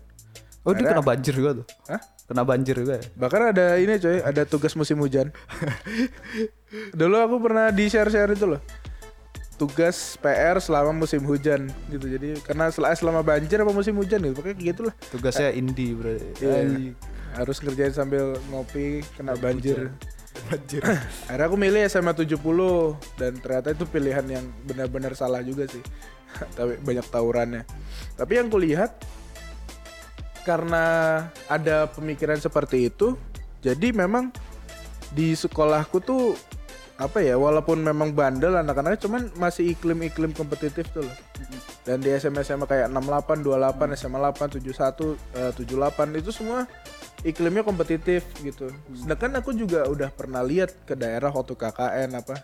Oh 0.68 0.76
dia 0.76 0.92
kena 0.92 1.06
banjir 1.06 1.32
juga 1.32 1.64
tuh? 1.64 1.68
Hah? 1.88 2.02
kena 2.28 2.44
banjir 2.44 2.76
juga 2.76 3.00
ya? 3.00 3.06
Bahkan 3.16 3.42
ada 3.56 3.80
ini 3.80 3.96
coy 4.04 4.20
Ada 4.20 4.44
tugas 4.44 4.76
musim 4.76 5.00
hujan. 5.00 5.32
Dulu 7.00 7.16
aku 7.16 7.40
pernah 7.40 7.72
di 7.72 7.88
share-share 7.88 8.36
itu 8.36 8.44
loh 8.44 8.60
Tugas 9.58 10.22
PR 10.22 10.62
selama 10.62 10.94
musim 10.94 11.26
hujan 11.26 11.66
gitu. 11.90 12.06
Jadi 12.06 12.38
karena 12.46 12.70
sel- 12.70 12.94
selama 12.94 13.26
banjir 13.26 13.58
apa 13.58 13.74
musim 13.74 13.98
hujan 13.98 14.22
gitu. 14.22 14.38
Pokoknya 14.38 14.58
gitu 14.62 14.82
lah 14.86 14.96
tugasnya 15.10 15.50
indie 15.52 15.98
berarti 15.98 16.30
Iya. 16.40 16.54
Ay, 16.54 16.94
Harus 17.34 17.62
ngerjain 17.62 17.94
sambil 17.94 18.38
ngopi 18.50 19.02
Kena 19.18 19.34
banjir. 19.34 19.90
Banjir. 20.48 20.82
Akhirnya 21.28 21.46
aku 21.50 21.58
milih 21.58 21.82
SMA 21.90 22.14
70 22.14 22.38
dan 23.18 23.32
ternyata 23.42 23.74
itu 23.74 23.84
pilihan 23.90 24.26
yang 24.30 24.46
benar-benar 24.64 25.18
salah 25.18 25.42
juga 25.42 25.66
sih. 25.66 25.82
Tapi 26.58 26.78
banyak 26.78 27.06
tawurannya. 27.10 27.66
Tapi 28.14 28.32
yang 28.38 28.54
kulihat 28.54 28.94
karena 30.46 30.86
ada 31.52 31.92
pemikiran 31.92 32.40
seperti 32.40 32.88
itu, 32.88 33.20
jadi 33.60 33.92
memang 33.92 34.32
di 35.12 35.36
sekolahku 35.36 36.00
tuh 36.00 36.40
apa 36.98 37.22
ya, 37.22 37.38
walaupun 37.38 37.78
memang 37.78 38.10
bandel 38.10 38.58
anak-anaknya 38.58 38.98
cuman 38.98 39.22
masih 39.38 39.78
iklim-iklim 39.78 40.34
kompetitif 40.34 40.90
tuh 40.90 41.06
loh. 41.06 41.18
Dan 41.86 42.02
di 42.02 42.10
SMA 42.18 42.42
SMA 42.42 42.66
kayak 42.66 42.90
68, 42.90 43.46
28, 43.46 43.94
SMA 43.94 44.18
8, 44.18 44.58
71, 44.58 45.14
eh, 45.38 45.54
78 45.54 46.18
itu 46.18 46.34
semua 46.34 46.66
iklimnya 47.22 47.62
kompetitif 47.62 48.26
gitu. 48.42 48.74
Sedangkan 48.98 49.38
aku 49.38 49.54
juga 49.54 49.86
udah 49.86 50.10
pernah 50.10 50.42
lihat 50.42 50.74
ke 50.90 50.98
daerah 50.98 51.30
waktu 51.30 51.54
KKN 51.54 52.18
apa. 52.18 52.36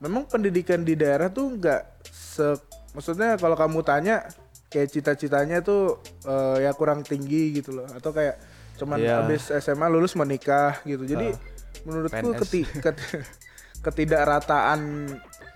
Memang 0.00 0.24
pendidikan 0.24 0.80
di 0.80 0.96
daerah 0.96 1.28
tuh 1.28 1.60
nggak 1.60 1.82
se 2.08 2.56
maksudnya 2.96 3.36
kalau 3.36 3.52
kamu 3.54 3.84
tanya 3.84 4.24
kayak 4.72 4.96
cita-citanya 4.96 5.60
tuh 5.60 6.00
eh, 6.24 6.64
ya 6.64 6.72
kurang 6.72 7.04
tinggi 7.04 7.52
gitu 7.52 7.76
loh 7.76 7.86
atau 7.92 8.16
kayak 8.16 8.40
cuman 8.80 8.96
Iya. 8.96 9.20
habis 9.20 9.52
SMA 9.52 9.92
lulus 9.92 10.16
menikah 10.16 10.80
gitu. 10.88 11.04
Jadi 11.04 11.36
menurutku 11.84 12.32
PNS. 12.32 12.48
keti- 13.80 14.04
ket- 14.04 14.14
ketidakrataan 14.14 14.80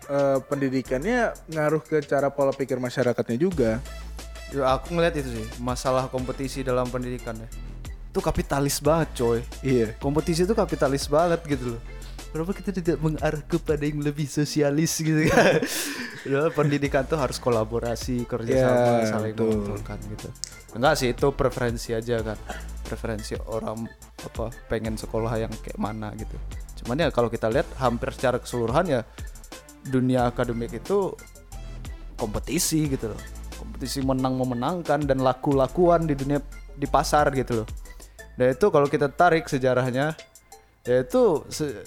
eh, 0.04 0.38
pendidikannya 0.44 1.32
ngaruh 1.48 1.80
ke 1.80 2.00
cara 2.02 2.28
pola 2.28 2.52
pikir 2.52 2.76
masyarakatnya 2.76 3.36
juga. 3.36 3.80
ya 4.52 4.70
aku 4.70 4.94
ngeliat 4.94 5.18
itu 5.18 5.28
sih 5.34 5.46
masalah 5.58 6.06
kompetisi 6.06 6.62
dalam 6.62 6.86
pendidikan 6.86 7.34
ya. 7.34 7.48
Itu 8.12 8.22
kapitalis 8.22 8.78
banget 8.78 9.08
coy. 9.18 9.40
Iya. 9.60 9.96
kompetisi 9.98 10.44
itu 10.44 10.54
kapitalis 10.54 11.08
banget 11.08 11.42
gitu 11.44 11.74
loh. 11.74 11.82
Kenapa 12.30 12.50
kita 12.50 12.70
tidak 12.74 12.98
mengarah 12.98 13.42
kepada 13.46 13.82
yang 13.86 14.02
lebih 14.02 14.26
sosialis 14.26 14.98
gitu 14.98 15.26
kan? 15.30 15.62
Padahal 16.22 16.50
pendidikan 16.58 17.02
tuh 17.06 17.14
harus 17.18 17.38
kolaborasi 17.38 18.26
kerjasama 18.26 19.02
Ya, 19.02 19.06
saling 19.06 19.34
betul. 19.38 19.54
menguntungkan 19.54 19.98
gitu. 20.10 20.28
Enggak 20.74 20.94
sih 20.98 21.08
itu 21.14 21.26
preferensi 21.30 21.94
aja 21.94 22.18
kan. 22.22 22.38
Preferensi 22.82 23.38
orang 23.46 23.86
apa 24.22 24.50
pengen 24.66 24.98
sekolah 24.98 25.30
yang 25.38 25.50
kayak 25.62 25.78
mana 25.78 26.10
gitu 26.14 26.34
cuman 26.82 27.06
ya 27.06 27.08
kalau 27.14 27.30
kita 27.30 27.46
lihat 27.48 27.68
hampir 27.78 28.10
secara 28.10 28.42
keseluruhan 28.42 28.86
ya 28.88 29.00
dunia 29.84 30.26
akademik 30.26 30.72
itu 30.74 31.12
kompetisi 32.16 32.88
gitu 32.88 33.12
loh. 33.12 33.20
Kompetisi 33.54 34.02
menang 34.02 34.34
memenangkan 34.36 35.04
dan 35.04 35.20
laku-lakuan 35.20 36.04
di 36.04 36.14
dunia 36.14 36.40
di 36.74 36.86
pasar 36.86 37.30
gitu 37.32 37.62
loh. 37.62 37.68
Dan 38.34 38.54
itu 38.54 38.66
kalau 38.68 38.88
kita 38.88 39.06
tarik 39.10 39.46
sejarahnya 39.46 40.14
ya 40.82 40.96
itu 41.00 41.46
se- 41.48 41.84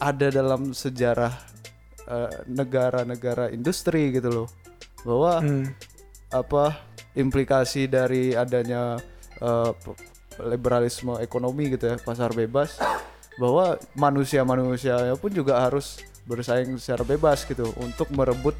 ada 0.00 0.28
dalam 0.28 0.72
sejarah 0.72 1.32
eh, 2.10 2.30
negara-negara 2.50 3.54
industri 3.54 4.10
gitu 4.10 4.28
loh. 4.28 4.48
Bahwa 5.06 5.40
Hmm. 5.40 5.70
apa 6.30 6.78
implikasi 7.14 7.86
dari 7.86 8.34
adanya 8.34 8.98
pe- 9.40 9.98
liberalisme 10.46 11.18
ekonomi 11.18 11.74
gitu 11.74 11.90
ya 11.90 11.96
pasar 11.98 12.30
bebas 12.30 12.78
bahwa 13.40 13.80
manusia-manusia 13.96 15.16
pun 15.16 15.32
juga 15.32 15.64
harus 15.64 16.04
bersaing 16.28 16.76
secara 16.76 17.08
bebas 17.08 17.48
gitu 17.48 17.72
untuk 17.80 18.12
merebut 18.12 18.52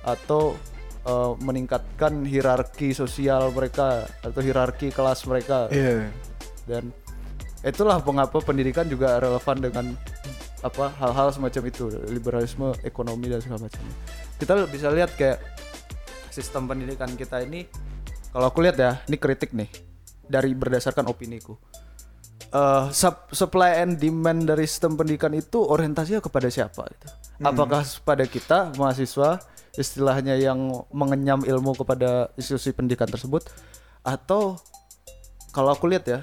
atau 0.00 0.56
eh, 1.04 1.32
meningkatkan 1.44 2.24
hierarki 2.24 2.96
sosial 2.96 3.52
mereka 3.52 4.08
atau 4.24 4.40
hierarki 4.40 4.88
kelas 4.88 5.28
mereka. 5.28 5.68
Iya. 5.68 6.08
dan 6.66 6.90
itulah 7.62 8.02
mengapa 8.02 8.42
pendidikan 8.42 8.90
juga 8.90 9.22
relevan 9.22 9.62
dengan 9.62 9.86
apa 10.66 10.90
hal-hal 10.98 11.30
semacam 11.30 11.62
itu 11.70 11.86
liberalisme 12.10 12.74
ekonomi 12.82 13.30
dan 13.30 13.38
segala 13.38 13.70
macam. 13.70 13.84
Kita 14.34 14.66
bisa 14.66 14.90
lihat 14.90 15.14
kayak 15.14 15.38
sistem 16.34 16.66
pendidikan 16.66 17.12
kita 17.14 17.38
ini 17.46 17.70
kalau 18.34 18.50
aku 18.50 18.66
lihat 18.66 18.76
ya 18.76 18.98
ini 19.06 19.16
kritik 19.16 19.54
nih 19.54 19.70
dari 20.26 20.52
berdasarkan 20.58 21.06
opiniku 21.06 21.54
uh, 22.52 22.88
sup- 22.92 23.32
supply 23.32 23.82
and 23.82 23.98
demand 24.00 24.48
dari 24.48 24.64
sistem 24.68 24.96
pendidikan 24.96 25.32
itu 25.34 25.62
orientasinya 25.62 26.22
kepada 26.22 26.48
siapa 26.52 26.86
gitu. 26.92 27.06
Apakah 27.44 27.84
pada 28.04 28.24
kita 28.24 28.72
mahasiswa 28.80 29.40
istilahnya 29.76 30.40
yang 30.40 30.72
mengenyam 30.88 31.44
ilmu 31.44 31.76
kepada 31.76 32.32
institusi 32.40 32.72
pendidikan 32.72 33.08
tersebut 33.08 33.44
atau 34.00 34.56
kalau 35.52 35.76
aku 35.76 35.88
lihat 35.88 36.04
ya 36.08 36.20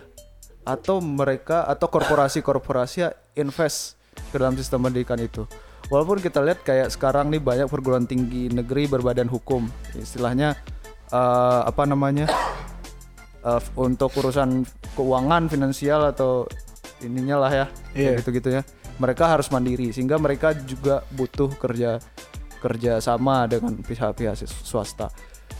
atau 0.64 1.04
mereka 1.04 1.68
atau 1.68 1.92
korporasi-korporasi 1.92 3.36
invest 3.38 4.00
ke 4.32 4.36
dalam 4.40 4.56
sistem 4.58 4.88
pendidikan 4.88 5.20
itu. 5.20 5.46
Walaupun 5.92 6.24
kita 6.24 6.40
lihat 6.40 6.64
kayak 6.64 6.90
sekarang 6.96 7.28
nih 7.30 7.44
banyak 7.44 7.68
perguruan 7.68 8.08
tinggi 8.08 8.48
negeri 8.48 8.88
berbadan 8.88 9.28
hukum, 9.28 9.68
istilahnya 10.00 10.56
uh, 11.12 11.68
apa 11.68 11.84
namanya 11.84 12.32
uh, 13.44 13.60
untuk 13.76 14.16
urusan 14.16 14.64
keuangan 14.94 15.50
finansial 15.50 16.10
atau 16.10 16.46
ininya 17.02 17.48
lah 17.48 17.52
ya 17.52 17.66
Iya. 17.94 18.22
gitu 18.22 18.30
gitu 18.32 18.50
ya 18.50 18.62
mereka 19.02 19.26
harus 19.28 19.50
mandiri 19.50 19.90
sehingga 19.90 20.22
mereka 20.22 20.54
juga 20.54 21.02
butuh 21.12 21.50
kerja 21.58 21.98
kerja 22.62 23.02
sama 23.04 23.50
dengan 23.50 23.76
pihak-pihak 23.82 24.40
swasta 24.48 25.10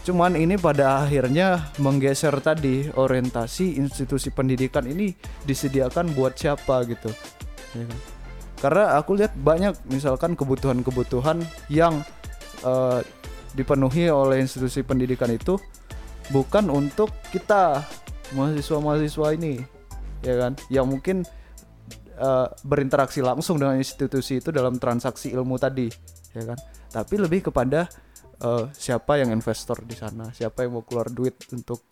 cuman 0.04 0.36
ini 0.36 0.56
pada 0.60 1.04
akhirnya 1.04 1.72
menggeser 1.80 2.36
tadi 2.40 2.92
orientasi 2.92 3.80
institusi 3.80 4.32
pendidikan 4.32 4.84
ini 4.84 5.16
disediakan 5.44 6.12
buat 6.16 6.36
siapa 6.36 6.84
gitu 6.88 7.12
ya 7.76 7.84
kan? 7.88 8.00
karena 8.60 8.84
aku 8.96 9.20
lihat 9.20 9.36
banyak 9.36 9.76
misalkan 9.92 10.36
kebutuhan-kebutuhan 10.40 11.44
yang 11.68 12.04
eh, 12.64 13.00
dipenuhi 13.54 14.08
oleh 14.08 14.40
institusi 14.44 14.82
pendidikan 14.82 15.30
itu 15.30 15.60
bukan 16.32 16.72
untuk 16.72 17.12
kita 17.30 17.84
mahasiswa-mahasiswa 18.32 19.28
ini 19.36 19.60
ya 20.24 20.36
kan? 20.40 20.52
Yang 20.72 20.86
mungkin 20.88 21.18
eh, 22.16 22.48
berinteraksi 22.64 23.20
langsung 23.20 23.60
dengan 23.60 23.76
institusi 23.76 24.40
itu 24.40 24.50
dalam 24.56 24.80
transaksi 24.80 25.36
ilmu 25.36 25.60
tadi 25.60 25.92
ya 26.32 26.44
kan? 26.48 26.58
Tapi 26.88 27.16
lebih 27.20 27.52
kepada 27.52 27.92
eh, 28.40 28.66
siapa 28.72 29.20
yang 29.20 29.36
investor 29.36 29.84
di 29.84 30.00
sana 30.00 30.32
siapa 30.32 30.64
yang 30.64 30.80
mau 30.80 30.84
keluar 30.88 31.12
duit 31.12 31.36
untuk 31.52 31.84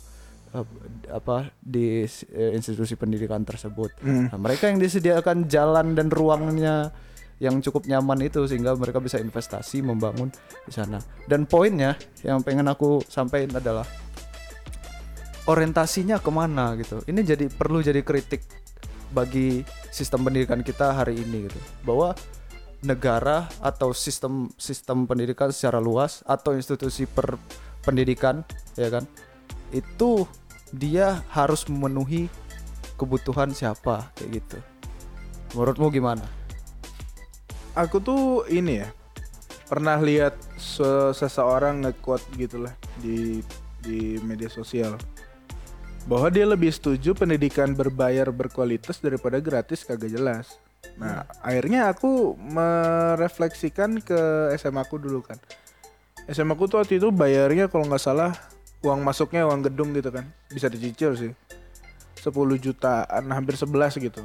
eh, 0.56 0.66
apa 1.12 1.52
di 1.60 2.08
institusi 2.56 2.96
pendidikan 2.96 3.44
tersebut. 3.44 4.00
Nah, 4.08 4.40
mereka 4.40 4.72
yang 4.72 4.80
disediakan 4.80 5.52
jalan 5.52 5.94
dan 5.94 6.08
ruangnya 6.08 6.96
yang 7.42 7.58
cukup 7.58 7.90
nyaman 7.90 8.30
itu 8.30 8.46
sehingga 8.46 8.78
mereka 8.78 9.02
bisa 9.02 9.18
investasi 9.18 9.82
membangun 9.82 10.30
di 10.62 10.72
sana. 10.72 11.02
Dan 11.26 11.50
poinnya 11.50 11.98
yang 12.22 12.46
pengen 12.46 12.70
aku 12.70 13.02
sampaikan 13.10 13.58
adalah 13.58 13.82
orientasinya 15.50 16.22
ke 16.22 16.30
mana 16.30 16.78
gitu. 16.78 17.02
Ini 17.06 17.22
jadi 17.26 17.46
perlu 17.50 17.82
jadi 17.82 18.02
kritik 18.06 18.46
bagi 19.12 19.66
sistem 19.90 20.28
pendidikan 20.28 20.62
kita 20.62 20.94
hari 20.94 21.18
ini 21.18 21.50
gitu. 21.50 21.60
Bahwa 21.86 22.14
negara 22.82 23.46
atau 23.62 23.94
sistem 23.94 24.50
sistem 24.58 25.06
pendidikan 25.06 25.54
secara 25.54 25.78
luas 25.78 26.26
atau 26.26 26.58
institusi 26.58 27.06
per 27.06 27.38
pendidikan 27.86 28.42
ya 28.74 28.90
kan 28.90 29.06
itu 29.70 30.26
dia 30.74 31.22
harus 31.30 31.66
memenuhi 31.70 32.26
kebutuhan 32.98 33.54
siapa 33.54 34.10
kayak 34.18 34.42
gitu. 34.42 34.58
Menurutmu 35.58 35.94
gimana? 35.94 36.26
Aku 37.78 38.02
tuh 38.02 38.46
ini 38.50 38.82
ya 38.84 38.90
pernah 39.72 39.96
lihat 40.02 40.36
se- 40.60 41.16
seseorang 41.16 41.88
nge-quote 41.88 42.28
gitulah 42.36 42.76
di 43.00 43.40
di 43.82 44.20
media 44.22 44.52
sosial 44.52 45.00
bahwa 46.10 46.28
dia 46.34 46.46
lebih 46.50 46.74
setuju 46.74 47.14
pendidikan 47.14 47.74
berbayar 47.78 48.30
berkualitas 48.34 48.98
daripada 49.02 49.38
gratis 49.38 49.86
kagak 49.86 50.10
jelas. 50.10 50.58
Nah, 50.98 51.30
akhirnya 51.46 51.90
aku 51.94 52.34
merefleksikan 52.38 54.02
ke 54.02 54.52
SMA 54.58 54.82
aku 54.82 54.98
dulu 54.98 55.22
kan. 55.22 55.38
SMA 56.30 56.54
aku 56.58 56.66
tuh 56.70 56.82
waktu 56.82 56.98
itu 56.98 57.10
bayarnya 57.14 57.70
kalau 57.70 57.86
nggak 57.86 58.02
salah 58.02 58.34
uang 58.82 59.02
masuknya 59.06 59.46
uang 59.46 59.62
gedung 59.70 59.94
gitu 59.94 60.10
kan. 60.10 60.26
Bisa 60.50 60.68
dicicil 60.68 61.14
sih. 61.18 61.34
10 62.22 62.34
jutaan, 62.62 63.24
hampir 63.34 63.58
11 63.58 63.98
gitu. 63.98 64.22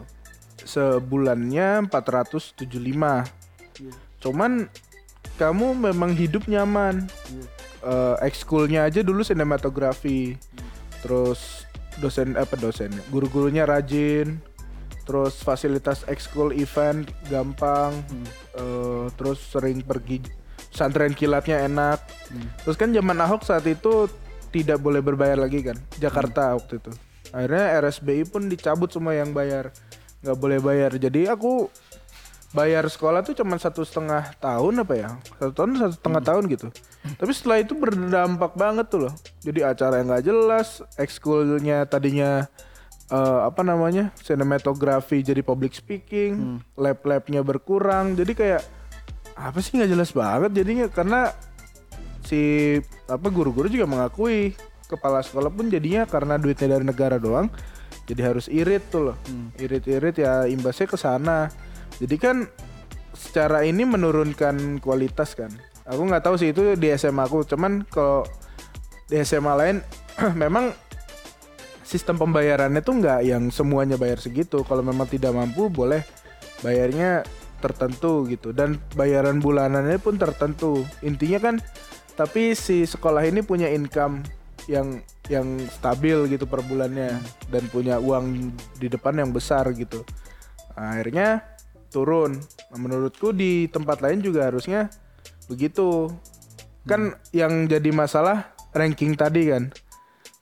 Sebulannya 0.61 1.89
475. 1.89 3.25
Cuman 4.21 4.69
kamu 5.37 5.67
memang 5.93 6.13
hidup 6.13 6.49
nyaman. 6.49 7.09
Eh, 7.87 8.17
ekskulnya 8.25 8.85
aja 8.89 9.01
dulu 9.05 9.25
sinematografi. 9.25 10.37
Terus 11.05 11.66
dosen 12.03 12.37
apa 12.37 12.55
dosen 12.61 12.93
guru-gurunya 13.09 13.65
rajin 13.65 14.41
terus 15.07 15.39
fasilitas 15.39 16.03
ekskul 16.11 16.51
event 16.53 17.07
gampang 17.31 17.95
eh, 18.59 19.07
terus 19.15 19.39
sering 19.39 19.81
pergi 19.81 20.21
pesantren 20.77 21.17
kilatnya 21.17 21.65
enak. 21.65 22.05
Terus 22.61 22.77
kan 22.77 22.93
zaman 22.93 23.17
Ahok 23.25 23.49
saat 23.49 23.65
itu 23.65 24.13
tidak 24.53 24.77
boleh 24.77 25.01
berbayar 25.01 25.41
lagi 25.41 25.65
kan 25.65 25.81
Jakarta 25.97 26.53
waktu 26.53 26.77
itu. 26.77 26.93
Akhirnya 27.33 27.81
RSBI 27.81 28.29
pun 28.29 28.53
dicabut 28.53 28.93
semua 28.93 29.17
yang 29.17 29.33
bayar 29.33 29.73
nggak 30.21 30.37
boleh 30.37 30.61
bayar. 30.61 30.93
Jadi 31.01 31.33
aku 31.33 31.73
bayar 32.55 32.87
sekolah 32.87 33.27
tuh 33.27 33.35
cuma 33.35 33.59
satu 33.59 33.83
setengah 33.83 34.35
tahun 34.39 34.87
apa 34.87 34.95
ya? 34.95 35.09
Satu 35.41 35.53
tahun 35.53 35.71
satu 35.81 35.95
setengah 35.99 36.23
tahun 36.23 36.43
gitu. 36.53 36.67
Tapi 37.19 37.33
setelah 37.35 37.59
itu 37.63 37.75
berdampak 37.75 38.53
banget 38.55 38.87
tuh 38.91 39.09
loh. 39.09 39.15
Jadi 39.43 39.61
acara 39.67 40.03
yang 40.03 40.13
nggak 40.13 40.25
jelas 40.27 40.83
ekskulnya 40.99 41.87
tadinya 41.91 42.47
eh, 43.11 43.41
apa 43.43 43.63
namanya 43.67 44.15
sinematografi 44.23 45.23
jadi 45.23 45.43
public 45.43 45.75
speaking 45.75 46.63
lab-labnya 46.79 47.43
berkurang. 47.43 48.15
Jadi 48.15 48.33
kayak 48.37 48.63
apa 49.37 49.59
sih 49.59 49.77
nggak 49.77 49.91
jelas 49.91 50.11
banget 50.15 50.51
jadinya? 50.55 50.87
Karena 50.93 51.33
si 52.27 52.75
apa 53.07 53.27
guru-guru 53.31 53.71
juga 53.71 53.87
mengakui 53.87 54.55
kepala 54.87 55.23
sekolah 55.23 55.51
pun 55.51 55.67
jadinya 55.67 56.07
karena 56.07 56.39
duitnya 56.39 56.79
dari 56.79 56.85
negara 56.87 57.19
doang 57.19 57.51
jadi 58.07 58.23
harus 58.23 58.47
irit 58.47 58.87
tuh 58.87 59.11
loh. 59.11 59.17
Irit-irit 59.59 60.15
ya 60.23 60.47
imbasnya 60.47 60.87
ke 60.87 60.95
sana 60.95 61.51
jadi 61.97 62.17
kan 62.21 62.37
secara 63.17 63.65
ini 63.65 63.89
menurunkan 63.89 64.79
kualitas 64.85 65.33
kan. 65.33 65.49
Aku 65.89 66.05
nggak 66.05 66.29
tahu 66.29 66.37
sih 66.37 66.53
itu 66.53 66.77
di 66.77 66.93
SMA 66.93 67.25
aku. 67.25 67.43
Cuman 67.49 67.89
kalau 67.89 68.29
di 69.09 69.17
SMA 69.25 69.53
lain 69.57 69.77
memang 70.43 70.77
sistem 71.87 72.21
pembayarannya 72.21 72.83
tuh 72.85 73.01
nggak 73.01 73.21
yang 73.25 73.49
semuanya 73.49 73.97
bayar 73.97 74.21
segitu. 74.21 74.61
Kalau 74.69 74.85
memang 74.85 75.09
tidak 75.09 75.33
mampu 75.33 75.73
boleh 75.73 76.05
bayarnya 76.61 77.25
tertentu 77.65 78.29
gitu. 78.29 78.53
Dan 78.53 78.77
bayaran 78.93 79.41
bulanannya 79.41 79.97
pun 79.97 80.21
tertentu. 80.21 80.85
Intinya 81.01 81.41
kan 81.41 81.57
tapi 82.17 82.53
si 82.53 82.85
sekolah 82.85 83.25
ini 83.25 83.41
punya 83.41 83.73
income 83.73 84.25
yang 84.69 85.01
yang 85.33 85.63
stabil 85.71 86.29
gitu 86.29 86.45
per 86.45 86.61
bulannya. 86.61 87.17
Dan 87.49 87.73
punya 87.73 87.97
uang 87.97 88.53
di 88.77 88.93
depan 88.93 89.17
yang 89.17 89.33
besar 89.33 89.71
gitu. 89.73 90.05
Akhirnya 90.77 91.56
turun 91.93 92.39
nah, 92.73 92.79
menurutku 92.79 93.31
di 93.31 93.71
tempat 93.71 94.03
lain 94.03 94.23
juga 94.23 94.49
harusnya 94.49 94.91
begitu 95.47 96.11
kan 96.87 97.15
yang 97.31 97.67
jadi 97.67 97.91
masalah 97.95 98.55
ranking 98.75 99.15
tadi 99.15 99.51
kan 99.51 99.71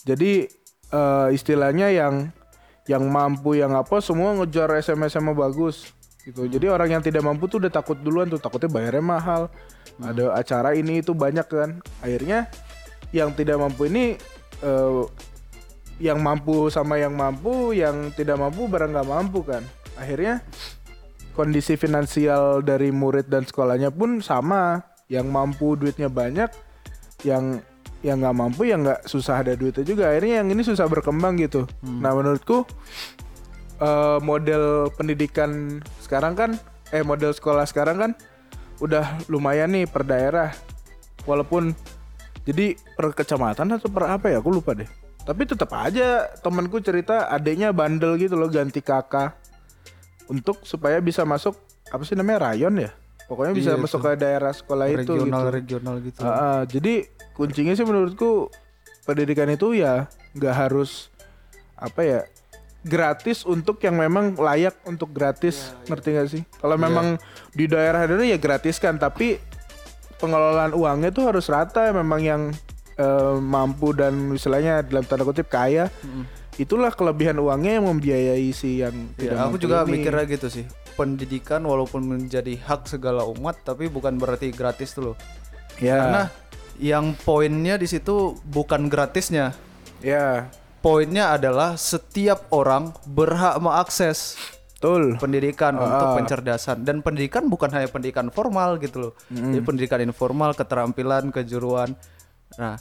jadi 0.05 0.49
eh, 0.93 1.29
istilahnya 1.33 1.91
yang 1.91 2.31
yang 2.85 3.05
mampu 3.09 3.57
yang 3.57 3.73
apa 3.73 4.05
semua 4.05 4.37
ngejar 4.37 4.69
SMS 4.77 5.17
sama 5.17 5.33
bagus 5.33 5.89
gitu. 6.25 6.45
Jadi 6.49 6.69
orang 6.69 6.89
yang 6.99 7.03
tidak 7.05 7.25
mampu 7.25 7.49
tuh 7.49 7.61
udah 7.61 7.73
takut 7.73 7.97
duluan 8.01 8.29
tuh 8.29 8.41
takutnya 8.41 8.69
bayarnya 8.69 9.05
mahal. 9.05 9.43
Ada 10.01 10.37
acara 10.37 10.77
ini 10.77 11.01
itu 11.01 11.17
banyak 11.17 11.47
kan. 11.49 11.81
Akhirnya 12.05 12.53
yang 13.13 13.33
tidak 13.33 13.61
mampu 13.61 13.89
ini 13.89 14.21
eh, 14.61 15.03
yang 16.03 16.21
mampu 16.21 16.69
sama 16.69 17.01
yang 17.01 17.17
mampu, 17.17 17.73
yang 17.73 18.13
tidak 18.13 18.37
mampu 18.37 18.69
barang 18.69 18.93
nggak 18.93 19.09
mampu 19.09 19.41
kan. 19.47 19.65
Akhirnya 19.97 20.45
kondisi 21.35 21.75
finansial 21.75 22.62
dari 22.62 22.94
murid 22.94 23.29
dan 23.29 23.44
sekolahnya 23.44 23.90
pun 23.90 24.23
sama. 24.23 24.81
Yang 25.05 25.27
mampu 25.29 25.77
duitnya 25.77 26.09
banyak, 26.09 26.49
yang 27.29 27.61
yang 28.01 28.20
nggak 28.25 28.37
mampu 28.37 28.68
yang 28.68 28.81
nggak 28.85 29.05
susah 29.05 29.44
ada 29.44 29.53
duitnya 29.53 29.85
juga. 29.85 30.09
Akhirnya 30.09 30.40
yang 30.40 30.49
ini 30.49 30.64
susah 30.64 30.88
berkembang 30.88 31.37
gitu. 31.37 31.68
Nah 31.85 32.16
menurutku 32.16 32.64
eh, 33.85 34.18
model 34.25 34.88
pendidikan 34.97 35.81
sekarang 36.01 36.33
kan 36.33 36.51
eh 36.88 37.05
model 37.05 37.37
sekolah 37.37 37.68
sekarang 37.68 37.97
kan 38.01 38.11
udah 38.81 39.29
lumayan 39.29 39.77
nih 39.77 39.85
per 39.85 40.09
daerah. 40.09 40.57
Walaupun 41.29 41.77
jadi 42.49 42.77
per 42.97 43.12
kecamatan 43.12 43.77
atau 43.77 43.92
per 43.92 44.09
apa 44.09 44.33
ya? 44.33 44.40
Aku 44.40 44.49
lupa 44.53 44.73
deh. 44.73 44.88
Tapi 45.25 45.49
tetap 45.49 45.73
aja 45.73 46.29
temanku 46.40 46.81
cerita 46.81 47.29
adiknya 47.33 47.73
bandel 47.73 48.20
gitu 48.20 48.37
loh 48.37 48.49
ganti 48.53 48.85
kakak 48.85 49.44
untuk 50.29 50.63
supaya 50.65 50.99
bisa 50.99 51.23
masuk 51.25 51.57
apa 51.89 52.03
sih 52.03 52.17
namanya 52.17 52.53
rayon 52.53 52.75
ya? 52.79 52.91
Pokoknya 53.25 53.53
bisa 53.57 53.71
Iya, 53.73 53.81
masuk 53.81 54.01
itu. 54.01 54.07
ke 54.07 54.11
daerah 54.21 54.53
sekolah 54.53 54.87
itu 54.93 54.99
regional 55.01 55.43
gitu. 55.49 55.55
Regional 55.57 55.95
gitu. 56.05 56.21
Ah, 56.21 56.29
ah, 56.29 56.61
jadi 56.69 57.09
kuncinya 57.33 57.73
sih 57.73 57.87
menurutku 57.89 58.53
pendidikan 59.09 59.49
itu 59.49 59.73
ya 59.73 60.09
nggak 60.37 60.55
harus 60.55 61.09
apa 61.77 62.01
ya 62.05 62.21
gratis 62.85 63.49
untuk 63.49 63.81
yang 63.81 63.97
memang 63.97 64.37
layak 64.37 64.77
untuk 64.85 65.09
gratis 65.09 65.73
ngerti 65.89 66.09
gak 66.13 66.29
sih? 66.29 66.43
Kalau 66.61 66.77
memang 66.77 67.17
di 67.57 67.65
daerah 67.65 68.05
daerah 68.05 68.29
ya 68.29 68.37
gratis 68.37 68.77
kan 68.77 69.01
tapi 69.01 69.41
pengelolaan 70.21 70.77
uangnya 70.77 71.09
tuh 71.09 71.25
harus 71.25 71.49
rata 71.49 71.89
memang 71.97 72.21
yang 72.21 72.43
eh, 73.01 73.37
mampu 73.41 73.97
dan 73.97 74.37
istilahnya 74.37 74.85
dalam 74.85 75.05
tanda 75.09 75.25
kutip 75.25 75.49
kaya 75.49 75.89
itulah 76.57 76.90
kelebihan 76.90 77.37
uangnya 77.37 77.79
yang 77.79 77.87
membiayai 77.87 78.49
si 78.51 78.79
yang 78.79 78.95
Ya, 79.14 79.35
tidak 79.35 79.38
aku 79.45 79.57
juga 79.59 79.83
ini. 79.83 79.99
mikirnya 79.99 80.25
gitu 80.29 80.47
sih. 80.49 80.64
Pendidikan 80.95 81.62
walaupun 81.62 82.05
menjadi 82.05 82.55
hak 82.57 82.87
segala 82.87 83.27
umat, 83.27 83.59
tapi 83.61 83.87
bukan 83.87 84.14
berarti 84.14 84.51
gratis 84.51 84.95
tuh 84.95 85.11
loh. 85.11 85.17
ya 85.77 85.99
Karena 85.99 86.23
yang 86.77 87.14
poinnya 87.17 87.75
di 87.75 87.87
situ 87.87 88.38
bukan 88.43 88.87
gratisnya. 88.87 89.55
ya 89.99 90.47
Poinnya 90.79 91.33
adalah 91.33 91.75
setiap 91.75 92.53
orang 92.53 92.93
berhak 93.05 93.57
mengakses 93.57 94.37
betul 94.77 95.17
pendidikan 95.17 95.73
Ah, 95.75 95.88
untuk 95.88 96.09
pencerdasan 96.21 96.85
dan 96.85 97.01
pendidikan 97.01 97.49
bukan 97.49 97.73
hanya 97.73 97.88
pendidikan 97.88 98.29
formal 98.29 98.77
gitu 98.77 99.01
loh. 99.01 99.12
Jadi 99.27 99.64
pendidikan 99.64 99.97
informal, 99.99 100.53
keterampilan, 100.53 101.33
kejuruan. 101.33 101.97
Nah, 102.55 102.77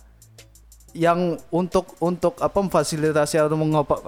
yang 0.93 1.41
untuk 1.49 1.97
untuk 1.97 2.37
apa 2.37 2.53
memfasilitasi 2.53 3.41
atau 3.41 3.57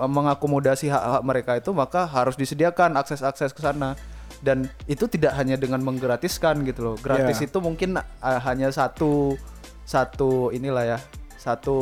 mengakomodasi 0.05 0.89
hak-hak 0.89 1.23
mereka 1.25 1.51
itu 1.57 1.73
maka 1.73 2.05
harus 2.05 2.37
disediakan 2.37 2.93
akses-akses 2.93 3.51
ke 3.51 3.61
sana 3.61 3.97
dan 4.45 4.69
itu 4.85 5.09
tidak 5.09 5.33
hanya 5.33 5.57
dengan 5.57 5.81
menggratiskan 5.81 6.61
gitu 6.61 6.93
loh. 6.93 6.95
Gratis 7.01 7.41
Ya. 7.41 7.49
itu 7.49 7.57
mungkin 7.57 7.97
ah, 7.97 8.39
hanya 8.45 8.69
satu 8.69 9.33
satu 9.81 10.53
inilah 10.53 10.97
ya, 10.97 10.99
satu 11.37 11.77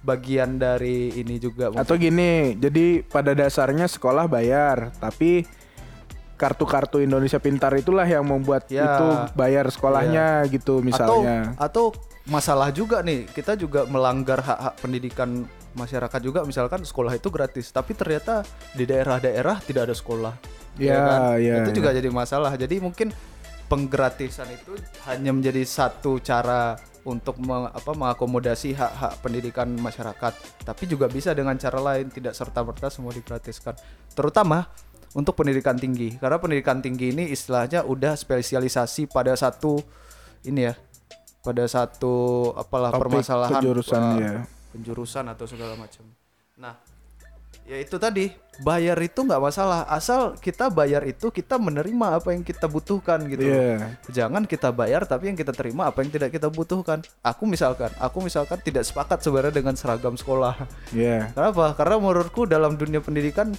bagian 0.00 0.56
dari 0.56 1.12
ini 1.12 1.36
juga 1.36 1.68
mungkin. 1.68 1.84
Atau 1.84 1.96
gini, 1.96 2.56
jadi 2.56 3.04
pada 3.04 3.36
dasarnya 3.36 3.84
sekolah 3.86 4.28
bayar, 4.28 4.92
tapi 4.96 5.44
kartu-kartu 6.36 6.98
Indonesia 6.98 7.38
Pintar 7.38 7.70
itulah 7.78 8.02
yang 8.08 8.26
membuat 8.26 8.66
Ya. 8.66 8.82
itu 8.98 9.06
bayar 9.36 9.70
sekolahnya 9.70 10.42
gitu 10.50 10.80
misalnya. 10.82 11.54
Atau 11.60 11.92
atau 11.94 12.11
masalah 12.28 12.70
juga 12.70 13.02
nih, 13.02 13.26
kita 13.26 13.58
juga 13.58 13.86
melanggar 13.86 14.42
hak-hak 14.42 14.74
pendidikan 14.78 15.46
masyarakat 15.72 16.20
juga 16.20 16.44
misalkan 16.44 16.84
sekolah 16.84 17.16
itu 17.16 17.28
gratis, 17.32 17.72
tapi 17.72 17.96
ternyata 17.96 18.44
di 18.76 18.84
daerah-daerah 18.84 19.58
tidak 19.64 19.90
ada 19.90 19.94
sekolah. 19.96 20.34
Ya, 20.80 21.36
ya, 21.36 21.64
Itu 21.64 21.82
juga 21.82 21.92
jadi 21.92 22.08
masalah. 22.08 22.56
Jadi 22.56 22.80
mungkin 22.80 23.12
penggratisan 23.68 24.48
itu 24.52 24.76
hanya 25.08 25.32
menjadi 25.32 25.64
satu 25.64 26.20
cara 26.20 26.76
untuk 27.02 27.40
meng- 27.42 27.72
apa 27.72 27.92
mengakomodasi 27.92 28.78
hak-hak 28.78 29.12
pendidikan 29.20 29.68
masyarakat, 29.74 30.32
tapi 30.62 30.84
juga 30.86 31.10
bisa 31.10 31.34
dengan 31.34 31.58
cara 31.58 31.80
lain 31.82 32.08
tidak 32.12 32.36
serta-merta 32.36 32.88
semua 32.92 33.10
digratiskan. 33.10 33.74
Terutama 34.14 34.70
untuk 35.12 35.36
pendidikan 35.36 35.76
tinggi. 35.76 36.16
Karena 36.16 36.40
pendidikan 36.40 36.80
tinggi 36.80 37.12
ini 37.12 37.28
istilahnya 37.32 37.84
udah 37.84 38.16
spesialisasi 38.16 39.08
pada 39.12 39.36
satu 39.36 39.80
ini 40.48 40.68
ya, 40.68 40.74
pada 41.42 41.66
satu 41.66 42.14
apalah 42.54 42.94
Topik, 42.94 43.02
permasalahan 43.02 43.58
penjurusan, 43.58 44.00
uh, 44.00 44.16
ya. 44.22 44.32
penjurusan 44.70 45.24
atau 45.26 45.44
segala 45.50 45.74
macam. 45.74 46.06
Nah, 46.54 46.78
ya 47.66 47.82
itu 47.82 47.98
tadi 47.98 48.30
bayar 48.62 48.98
itu 49.02 49.22
nggak 49.22 49.42
masalah 49.42 49.86
asal 49.90 50.34
kita 50.38 50.70
bayar 50.70 51.02
itu 51.06 51.30
kita 51.30 51.58
menerima 51.58 52.18
apa 52.22 52.34
yang 52.34 52.42
kita 52.42 52.66
butuhkan 52.66 53.22
gitu. 53.30 53.48
Iya. 53.48 53.96
jangan 54.10 54.44
kita 54.44 54.74
bayar 54.74 55.06
tapi 55.06 55.30
yang 55.30 55.38
kita 55.38 55.54
terima 55.54 55.88
apa 55.88 56.02
yang 56.02 56.10
tidak 56.10 56.34
kita 56.34 56.50
butuhkan 56.52 57.00
aku 57.22 57.46
misalkan 57.48 57.88
aku 57.96 58.18
misalkan 58.20 58.58
tidak 58.60 58.82
sepakat 58.84 59.22
sebenarnya 59.22 59.54
dengan 59.54 59.74
seragam 59.78 60.18
sekolah 60.18 60.58
Iya. 60.92 61.32
kenapa 61.32 61.72
karena 61.78 61.96
menurutku 62.02 62.44
dalam 62.44 62.74
dunia 62.76 62.98
pendidikan 63.00 63.54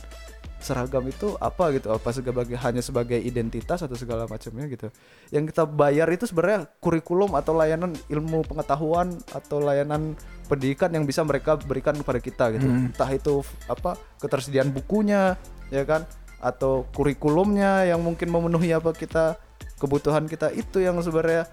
seragam 0.64 1.04
itu 1.06 1.36
apa 1.38 1.76
gitu 1.76 1.92
apa 1.92 2.10
sebagai 2.10 2.56
hanya 2.56 2.82
sebagai 2.82 3.20
identitas 3.20 3.84
atau 3.84 3.94
segala 3.94 4.26
macamnya 4.26 4.66
gitu. 4.72 4.88
Yang 5.30 5.54
kita 5.54 5.64
bayar 5.68 6.08
itu 6.10 6.24
sebenarnya 6.24 6.72
kurikulum 6.80 7.36
atau 7.36 7.54
layanan 7.54 7.92
ilmu 8.08 8.48
pengetahuan 8.48 9.14
atau 9.36 9.60
layanan 9.60 10.16
pendidikan 10.48 10.90
yang 10.96 11.04
bisa 11.04 11.22
mereka 11.28 11.60
berikan 11.60 11.94
kepada 11.94 12.20
kita 12.24 12.46
gitu. 12.56 12.68
Entah 12.90 13.12
itu 13.12 13.44
apa 13.68 14.00
ketersediaan 14.24 14.72
bukunya 14.72 15.36
ya 15.70 15.84
kan 15.84 16.08
atau 16.44 16.88
kurikulumnya 16.92 17.88
yang 17.88 18.04
mungkin 18.04 18.28
memenuhi 18.28 18.76
apa 18.76 18.92
kita 18.92 19.40
kebutuhan 19.80 20.28
kita 20.28 20.52
itu 20.52 20.84
yang 20.84 21.00
sebenarnya 21.00 21.48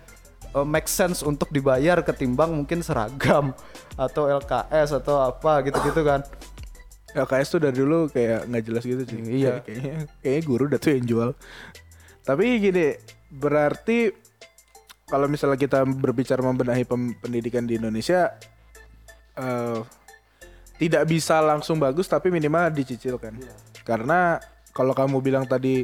uh, 0.54 0.66
make 0.66 0.90
sense 0.90 1.22
untuk 1.22 1.50
dibayar 1.54 2.02
ketimbang 2.02 2.50
mungkin 2.54 2.82
seragam 2.82 3.54
atau 3.94 4.26
LKS 4.26 4.98
atau 5.02 5.22
apa 5.22 5.62
gitu-gitu 5.66 6.02
kan 6.02 6.20
LKS 7.10 7.48
tuh 7.50 7.60
dari 7.60 7.74
dulu 7.74 8.06
kayak 8.06 8.46
nggak 8.46 8.64
jelas 8.64 8.82
gitu 8.86 9.02
sih. 9.02 9.18
Iya. 9.18 9.60
Kayak- 9.60 9.64
Kayaknya, 9.66 9.94
kayaknya 10.22 10.42
guru 10.46 10.62
udah 10.70 10.80
tuh 10.80 10.90
yang 10.94 11.06
jual. 11.06 11.30
Tapi 12.20 12.44
gini, 12.60 12.86
berarti 13.32 13.98
kalau 15.06 15.26
misalnya 15.26 15.58
kita 15.58 15.82
berbicara 15.82 16.38
membenahi 16.38 16.86
pendidikan 17.18 17.66
di 17.66 17.74
Indonesia, 17.82 18.30
eh, 19.34 19.80
tidak 20.78 21.04
bisa 21.10 21.42
langsung 21.42 21.76
bagus 21.76 22.06
tapi 22.06 22.30
minimal 22.30 22.70
dicicilkan. 22.70 23.34
Karena 23.82 24.38
kalau 24.70 24.94
kamu 24.94 25.18
bilang 25.18 25.44
tadi, 25.50 25.82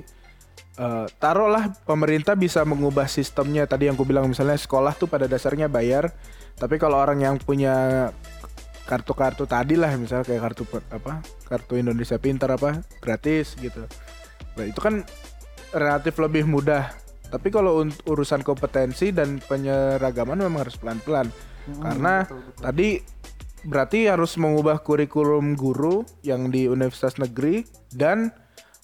eh, 0.79 1.07
taruhlah 1.19 1.75
pemerintah 1.83 2.39
bisa 2.39 2.63
mengubah 2.63 3.11
sistemnya. 3.11 3.67
Tadi 3.67 3.91
yang 3.91 3.99
aku 3.99 4.07
bilang 4.07 4.31
misalnya 4.31 4.55
sekolah 4.55 4.95
tuh 4.95 5.11
pada 5.11 5.27
dasarnya 5.27 5.67
bayar, 5.67 6.15
tapi 6.55 6.79
kalau 6.79 6.97
orang 7.03 7.19
yang 7.19 7.37
punya 7.37 8.09
kartu-kartu 8.87 9.45
tadi 9.51 9.75
lah 9.75 9.91
misalnya 9.99 10.23
kayak 10.23 10.43
kartu 10.47 10.63
apa 10.95 11.19
kartu 11.51 11.75
Indonesia 11.75 12.17
Pintar 12.17 12.55
apa 12.55 12.81
gratis 13.03 13.59
gitu. 13.59 13.83
Nah, 14.57 14.65
itu 14.65 14.79
kan 14.79 15.03
relatif 15.75 16.17
lebih 16.23 16.47
mudah. 16.47 16.95
Tapi 17.27 17.51
kalau 17.51 17.83
urusan 18.07 18.47
kompetensi 18.47 19.11
dan 19.11 19.43
penyeragaman 19.43 20.47
memang 20.47 20.65
harus 20.65 20.79
pelan-pelan. 20.79 21.29
Karena 21.67 22.23
tadi 22.63 23.03
berarti 23.67 24.07
harus 24.07 24.39
mengubah 24.39 24.79
kurikulum 24.87 25.59
guru 25.59 26.07
yang 26.23 26.55
di 26.55 26.71
universitas 26.71 27.19
negeri 27.19 27.67
dan 27.91 28.31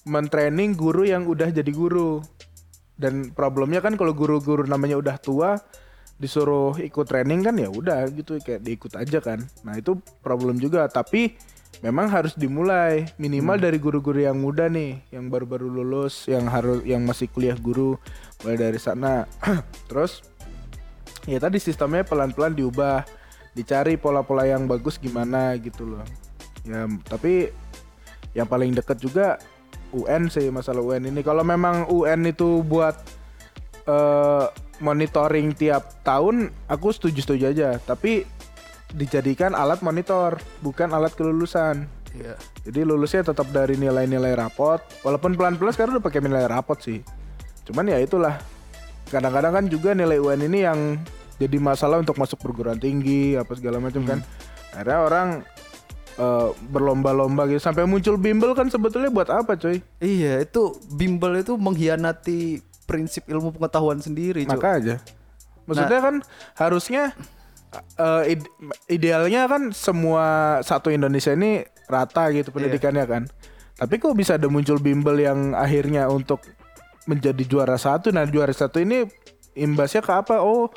mentraining 0.03 0.75
guru 0.75 1.07
yang 1.07 1.31
udah 1.31 1.55
jadi 1.55 1.71
guru. 1.71 2.19
Dan 2.99 3.31
problemnya 3.31 3.79
kan 3.79 3.95
kalau 3.95 4.11
guru-guru 4.13 4.67
namanya 4.67 4.99
udah 4.99 5.17
tua 5.23 5.63
disuruh 6.23 6.79
ikut 6.79 7.03
training 7.11 7.43
kan 7.43 7.59
ya 7.59 7.67
udah 7.67 8.07
gitu 8.15 8.39
kayak 8.39 8.63
diikut 8.63 8.95
aja 8.95 9.19
kan. 9.19 9.43
Nah 9.67 9.75
itu 9.75 9.99
problem 10.23 10.63
juga. 10.63 10.87
Tapi 10.87 11.35
memang 11.83 12.07
harus 12.07 12.39
dimulai. 12.39 13.11
Minimal 13.19 13.59
dari 13.59 13.83
guru-guru 13.83 14.23
yang 14.23 14.39
muda 14.39 14.71
nih 14.71 15.03
yang 15.11 15.27
baru-baru 15.27 15.67
lulus 15.67 16.31
yang 16.31 16.47
harus 16.47 16.87
yang 16.87 17.03
masih 17.03 17.27
kuliah 17.27 17.59
guru 17.59 17.99
mulai 18.47 18.55
dari 18.55 18.79
sana. 18.79 19.27
Terus 19.91 20.23
ya 21.27 21.43
tadi 21.43 21.59
sistemnya 21.59 22.07
pelan-pelan 22.07 22.55
diubah. 22.55 23.03
Dicari 23.53 24.01
pola-pola 24.01 24.49
yang 24.49 24.65
bagus 24.65 24.97
gimana 24.97 25.59
gitu 25.59 25.85
loh. 25.85 26.07
Ya 26.63 26.87
tapi 27.05 27.51
yang 28.33 28.49
paling 28.49 28.73
deket 28.73 28.97
juga 28.97 29.37
UN 29.93 30.31
sih 30.31 30.49
masalah 30.49 30.81
UN 30.81 31.11
ini. 31.11 31.21
Kalau 31.21 31.45
memang 31.45 31.85
UN 31.91 32.25
itu 32.31 32.65
buat 32.65 32.97
eh, 33.85 34.47
monitoring 34.83 35.55
tiap 35.55 36.03
tahun 36.03 36.51
aku 36.67 36.91
setuju-setuju 36.91 37.45
aja. 37.55 37.69
Tapi 37.79 38.27
dijadikan 38.93 39.57
alat 39.57 39.81
monitor 39.81 40.37
bukan 40.61 40.93
alat 40.93 41.15
kelulusan. 41.17 41.89
Iya. 42.13 42.37
jadi 42.69 42.85
lulusnya 42.85 43.25
tetap 43.25 43.49
dari 43.49 43.81
nilai-nilai 43.81 44.37
rapot. 44.37 44.85
Walaupun 45.01 45.33
pelan-pelan 45.33 45.73
sekarang 45.73 45.97
udah 45.97 46.05
pakai 46.05 46.21
nilai 46.21 46.45
rapot 46.45 46.77
sih. 46.77 47.01
Cuman 47.65 47.89
ya 47.89 47.97
itulah. 47.97 48.37
Kadang-kadang 49.09 49.53
kan 49.57 49.65
juga 49.73 49.97
nilai 49.97 50.21
UN 50.21 50.45
ini 50.45 50.59
yang 50.61 50.79
jadi 51.41 51.57
masalah 51.57 52.05
untuk 52.05 52.21
masuk 52.21 52.37
perguruan 52.41 52.77
tinggi 52.77 53.35
apa 53.41 53.57
segala 53.57 53.81
macam 53.81 54.05
kan. 54.05 54.21
Akhirnya 54.77 54.99
orang 55.09 55.29
eh, 56.21 56.49
berlomba-lomba 56.69 57.49
gitu. 57.49 57.61
Sampai 57.65 57.89
muncul 57.89 58.21
bimbel 58.21 58.53
kan 58.53 58.69
sebetulnya 58.69 59.09
buat 59.09 59.33
apa 59.33 59.57
coy? 59.57 59.81
Iya, 60.05 60.45
itu 60.45 60.77
bimbel 60.93 61.41
itu 61.41 61.57
mengkhianati 61.57 62.72
prinsip 62.93 63.25
ilmu 63.25 63.57
pengetahuan 63.57 63.97
sendiri, 64.05 64.45
Cuk. 64.45 64.61
maka 64.61 64.69
aja. 64.77 64.97
Maksudnya 65.65 66.01
kan 66.05 66.15
harusnya 66.61 67.03
eh, 67.97 68.37
ide- 68.37 68.53
idealnya 68.93 69.49
kan 69.49 69.73
semua 69.73 70.59
satu 70.61 70.93
Indonesia 70.93 71.33
ini 71.33 71.65
rata 71.89 72.29
gitu 72.37 72.53
pendidikannya 72.53 73.05
kan. 73.09 73.23
Tapi 73.81 73.97
kok 73.97 74.13
bisa 74.13 74.37
ada 74.37 74.53
muncul 74.53 74.77
bimbel 74.77 75.17
yang 75.17 75.57
akhirnya 75.57 76.13
untuk 76.13 76.45
menjadi 77.09 77.43
juara 77.49 77.81
satu? 77.81 78.13
Nah 78.13 78.29
juara 78.29 78.53
satu 78.53 78.79
ini 78.79 79.09
imbasnya 79.57 80.05
ke 80.05 80.13
apa? 80.13 80.45
Oh 80.45 80.69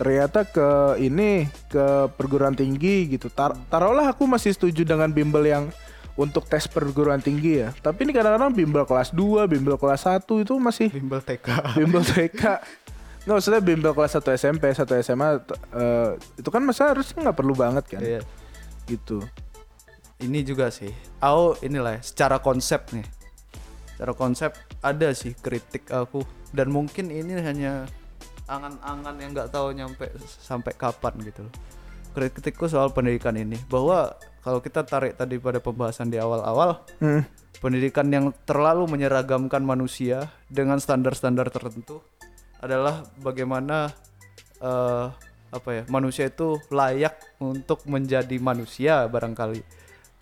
ternyata 0.00 0.48
ke 0.48 0.96
ini 0.98 1.46
ke 1.68 2.10
perguruan 2.16 2.56
tinggi 2.56 3.06
gitu. 3.12 3.30
Tar- 3.30 3.56
taruhlah 3.70 4.10
aku 4.10 4.26
masih 4.26 4.50
setuju 4.56 4.82
dengan 4.82 5.12
bimbel 5.12 5.46
yang 5.46 5.64
untuk 6.18 6.46
tes 6.46 6.66
perguruan 6.66 7.18
tinggi 7.22 7.62
ya. 7.62 7.70
Tapi 7.74 8.06
ini 8.06 8.12
kadang-kadang 8.14 8.50
bimbel 8.50 8.82
kelas 8.86 9.14
2, 9.14 9.46
bimbel 9.46 9.76
kelas 9.78 10.06
1 10.06 10.26
itu 10.42 10.54
masih 10.58 10.88
bimbel 10.90 11.22
TK 11.22 11.46
bimbel 11.78 12.02
TK. 12.10 12.42
Nggak 13.20 13.34
maksudnya 13.36 13.60
bimbel 13.60 13.92
kelas 13.92 14.16
1 14.16 14.32
SMP, 14.34 14.72
1 14.72 14.84
SMA 15.04 15.28
t- 15.44 15.60
eh, 15.76 16.10
itu 16.40 16.48
kan 16.48 16.62
masa 16.64 16.90
harusnya 16.92 17.20
nggak 17.30 17.36
perlu 17.36 17.54
banget 17.54 17.84
kan. 17.86 18.00
Iya. 18.00 18.20
Gitu. 18.84 19.22
ini 20.20 20.44
juga 20.44 20.68
sih 20.68 20.90
aku 21.16 21.56
inilah 21.64 21.96
ya, 21.96 22.00
secara 22.04 22.36
konsep 22.42 22.92
nih 22.92 23.06
secara 23.94 24.12
konsep 24.12 24.52
ada 24.84 25.16
sih 25.16 25.32
kritik 25.32 25.88
aku 25.88 26.20
dan 26.52 26.68
mungkin 26.68 27.08
ini 27.08 27.40
hanya 27.40 27.88
angan-angan 28.44 29.16
yang 29.16 29.30
nggak 29.32 29.48
tahu 29.48 29.72
nyampe 29.72 30.10
sampai 30.20 30.76
kapan 30.76 31.14
gitu 31.24 31.46
loh 31.46 31.54
kritikku 32.12 32.66
soal 32.66 32.90
pendidikan 32.90 33.32
ini 33.32 33.56
bahwa 33.70 34.12
kalau 34.40 34.64
kita 34.64 34.84
tarik 34.84 35.16
tadi 35.20 35.36
pada 35.36 35.60
pembahasan 35.60 36.08
di 36.08 36.16
awal-awal 36.16 36.80
Hmm. 37.00 37.24
pendidikan 37.60 38.08
yang 38.08 38.32
terlalu 38.48 38.88
menyeragamkan 38.88 39.60
manusia 39.60 40.32
dengan 40.48 40.80
standar-standar 40.80 41.52
tertentu 41.52 42.00
adalah 42.60 43.04
bagaimana 43.20 43.92
eh, 44.60 45.06
apa 45.50 45.68
ya 45.74 45.82
manusia 45.90 46.30
itu 46.30 46.60
layak 46.70 47.18
untuk 47.42 47.82
menjadi 47.90 48.36
manusia 48.38 49.08
barangkali. 49.10 49.60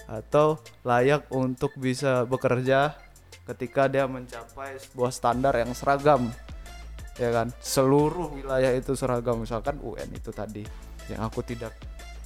Atau 0.09 0.57
layak 0.89 1.29
untuk 1.29 1.77
bisa 1.77 2.25
bekerja 2.25 2.97
ketika 3.45 3.93
dia 3.93 4.09
mencapai 4.09 4.81
sebuah 4.81 5.13
standar 5.13 5.53
yang 5.59 5.77
seragam 5.77 6.33
ya 7.21 7.29
kan? 7.29 7.53
Seluruh 7.61 8.33
wilayah 8.33 8.73
itu 8.73 8.97
seragam 8.97 9.45
misalkan 9.45 9.77
UN 9.85 10.09
itu 10.17 10.33
tadi 10.33 10.65
yang 11.13 11.29
aku 11.29 11.45
tidak 11.45 11.77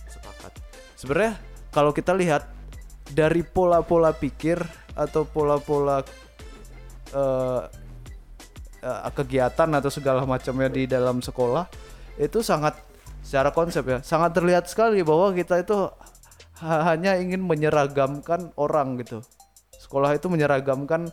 sepakat. 0.06 0.52
Sebenarnya 0.94 1.34
kalau 1.72 1.90
kita 1.90 2.12
lihat 2.12 2.46
dari 3.10 3.42
pola-pola 3.42 4.12
pikir 4.14 4.60
atau 4.92 5.24
pola-pola 5.24 6.04
eh, 7.12 7.62
eh, 8.80 9.10
kegiatan 9.16 9.68
atau 9.72 9.90
segala 9.90 10.22
macamnya 10.22 10.68
di 10.68 10.84
dalam 10.86 11.24
sekolah 11.24 11.66
itu 12.20 12.44
sangat 12.44 12.76
secara 13.24 13.50
konsep 13.50 13.82
ya 13.88 13.98
sangat 14.04 14.36
terlihat 14.36 14.68
sekali 14.68 15.00
bahwa 15.00 15.32
kita 15.32 15.64
itu 15.64 15.88
ha- 16.62 16.82
hanya 16.94 17.18
ingin 17.18 17.42
menyeragamkan 17.42 18.54
orang 18.54 19.00
gitu. 19.02 19.20
Sekolah 19.76 20.14
itu 20.16 20.30
menyeragamkan 20.30 21.10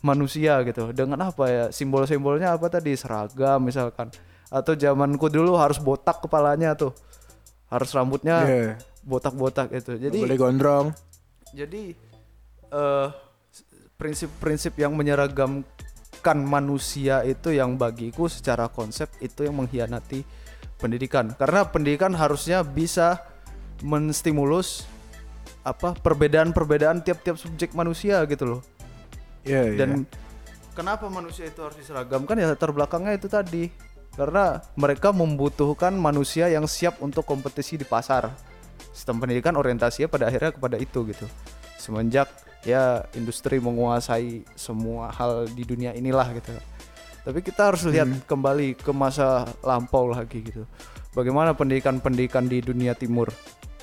manusia 0.00 0.62
gitu. 0.64 0.94
Dengan 0.94 1.20
apa 1.30 1.44
ya? 1.50 1.64
Simbol-simbolnya 1.68 2.54
apa 2.56 2.70
tadi? 2.70 2.94
Seragam 2.96 3.60
misalkan. 3.66 4.08
Atau 4.48 4.76
zamanku 4.78 5.28
dulu 5.28 5.58
harus 5.58 5.76
botak 5.82 6.22
kepalanya 6.22 6.72
tuh. 6.78 6.92
Harus 7.68 7.90
rambutnya 7.92 8.36
Iya. 8.46 8.72
Botak-botak 9.02 9.74
itu 9.74 9.98
jadi 9.98 10.18
Boleh 10.18 10.38
gondrong. 10.38 10.86
jadi 11.52 11.94
eh, 12.72 13.08
prinsip-prinsip 13.98 14.74
yang 14.78 14.94
menyeragamkan 14.98 16.38
manusia 16.42 17.22
itu 17.22 17.54
yang 17.54 17.78
bagiku 17.78 18.26
secara 18.26 18.66
konsep 18.66 19.06
itu 19.22 19.46
yang 19.46 19.54
mengkhianati 19.58 20.26
pendidikan. 20.82 21.30
Karena 21.38 21.62
pendidikan 21.62 22.10
harusnya 22.18 22.66
bisa 22.66 23.22
menstimulus 23.86 24.86
apa 25.62 25.94
perbedaan-perbedaan 25.94 27.06
tiap-tiap 27.06 27.38
subjek 27.38 27.70
manusia 27.78 28.18
gitu 28.26 28.58
loh. 28.58 28.60
Iya, 29.46 29.74
iya. 29.74 29.78
Dan 29.78 29.90
kenapa 30.74 31.06
manusia 31.06 31.46
itu 31.46 31.62
harus 31.62 31.78
diseragamkan 31.78 32.34
ya 32.34 32.50
latar 32.50 32.74
belakangnya 32.74 33.14
itu 33.14 33.30
tadi. 33.30 33.70
Karena 34.12 34.60
mereka 34.76 35.08
membutuhkan 35.08 35.96
manusia 35.96 36.50
yang 36.50 36.68
siap 36.68 37.00
untuk 37.00 37.24
kompetisi 37.24 37.78
di 37.80 37.86
pasar. 37.86 38.28
Sistem 38.92 39.24
pendidikan 39.24 39.56
orientasinya 39.56 40.08
pada 40.08 40.28
akhirnya 40.28 40.52
kepada 40.52 40.76
itu 40.76 41.08
gitu. 41.08 41.26
Semenjak 41.80 42.28
ya 42.62 43.02
industri 43.18 43.58
menguasai 43.58 44.46
semua 44.54 45.10
hal 45.10 45.50
di 45.50 45.66
dunia 45.66 45.96
inilah 45.96 46.30
gitu. 46.38 46.52
Tapi 47.22 47.38
kita 47.42 47.70
harus 47.72 47.82
lihat 47.86 48.26
kembali 48.26 48.78
ke 48.78 48.90
masa 48.90 49.46
lampau 49.62 50.10
lagi 50.10 50.42
gitu. 50.42 50.66
Bagaimana 51.14 51.52
pendidikan-pendidikan 51.52 52.48
di 52.48 52.64
dunia 52.64 52.96
timur, 52.96 53.28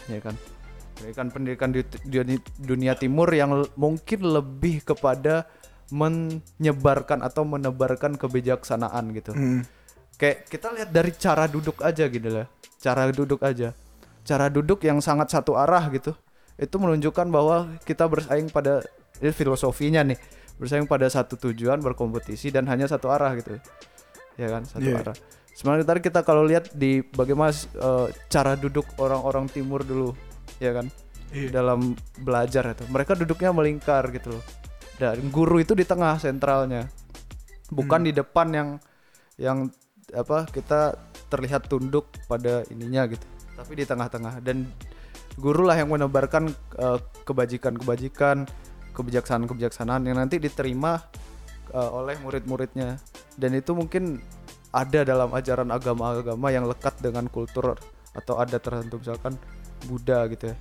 ya 0.10 0.20
kan? 0.20 0.36
Pendidikan-pendidikan 0.98 1.70
di, 1.72 1.82
di 2.04 2.36
dunia 2.60 2.98
timur 3.00 3.32
yang 3.32 3.64
mungkin 3.80 4.20
lebih 4.28 4.84
kepada 4.84 5.48
menyebarkan 5.90 7.24
atau 7.24 7.48
menebarkan 7.48 8.20
kebijaksanaan 8.20 9.14
gitu. 9.16 9.32
Hmm. 9.32 9.62
Kayak 10.20 10.52
kita 10.52 10.68
lihat 10.76 10.90
dari 10.92 11.12
cara 11.16 11.48
duduk 11.48 11.80
aja 11.80 12.06
gitu 12.12 12.30
lah. 12.30 12.48
Cara 12.82 13.08
duduk 13.08 13.40
aja. 13.40 13.72
Cara 14.30 14.46
duduk 14.46 14.86
yang 14.86 15.02
sangat 15.02 15.34
satu 15.34 15.58
arah 15.58 15.90
gitu. 15.90 16.14
Itu 16.54 16.78
menunjukkan 16.78 17.34
bahwa 17.34 17.82
kita 17.82 18.06
bersaing 18.06 18.54
pada 18.54 18.86
ini 19.26 19.34
filosofinya 19.34 20.06
nih. 20.06 20.22
Bersaing 20.62 20.86
pada 20.86 21.10
satu 21.10 21.34
tujuan 21.50 21.82
berkompetisi 21.82 22.54
dan 22.54 22.70
hanya 22.70 22.86
satu 22.86 23.10
arah 23.10 23.34
gitu. 23.42 23.58
Ya 24.38 24.54
kan, 24.54 24.70
satu 24.70 24.86
Iya. 24.86 25.02
arah. 25.02 25.18
Sebenarnya 25.58 25.86
tadi 25.90 26.00
kita 26.06 26.22
kalau 26.22 26.46
lihat 26.46 26.70
di 26.78 27.02
bagaimana 27.02 27.50
eh, 27.58 28.08
cara 28.30 28.54
duduk 28.54 28.86
orang-orang 29.02 29.50
timur 29.50 29.82
dulu, 29.82 30.14
ya 30.62 30.78
kan? 30.78 30.94
Iya. 31.34 31.50
Dalam 31.50 31.98
belajar 32.22 32.78
itu. 32.78 32.86
Mereka 32.86 33.18
duduknya 33.18 33.50
melingkar 33.50 34.14
gitu 34.14 34.38
loh. 34.38 34.46
Dan 35.02 35.34
guru 35.34 35.58
itu 35.58 35.74
di 35.74 35.90
tengah 35.90 36.22
sentralnya. 36.22 36.86
Bukan 37.74 38.06
di 38.06 38.14
depan 38.14 38.54
yang 38.54 38.70
yang 39.42 39.74
apa 40.14 40.46
kita 40.54 41.02
terlihat 41.34 41.66
tunduk 41.66 42.14
pada 42.30 42.62
ininya 42.70 43.10
gitu 43.10 43.39
tapi 43.60 43.74
di 43.76 43.86
tengah-tengah. 43.86 44.40
Dan 44.40 44.64
guru 45.36 45.68
lah 45.68 45.76
yang 45.76 45.92
menebarkan 45.92 46.48
eh, 46.80 47.00
kebajikan-kebajikan 47.28 48.48
kebijaksanaan-kebijaksanaan 48.96 50.04
yang 50.08 50.18
nanti 50.20 50.40
diterima 50.40 51.04
eh, 51.76 51.90
oleh 51.92 52.16
murid-muridnya. 52.24 52.96
Dan 53.36 53.56
itu 53.56 53.76
mungkin 53.76 54.24
ada 54.70 55.02
dalam 55.02 55.34
ajaran 55.34 55.70
agama-agama 55.74 56.48
yang 56.54 56.70
lekat 56.70 56.96
dengan 57.02 57.26
kultur 57.28 57.74
atau 58.14 58.38
adat 58.38 58.62
tertentu 58.62 59.02
misalkan 59.02 59.38
Buddha 59.86 60.28
gitu 60.30 60.54
ya. 60.54 60.56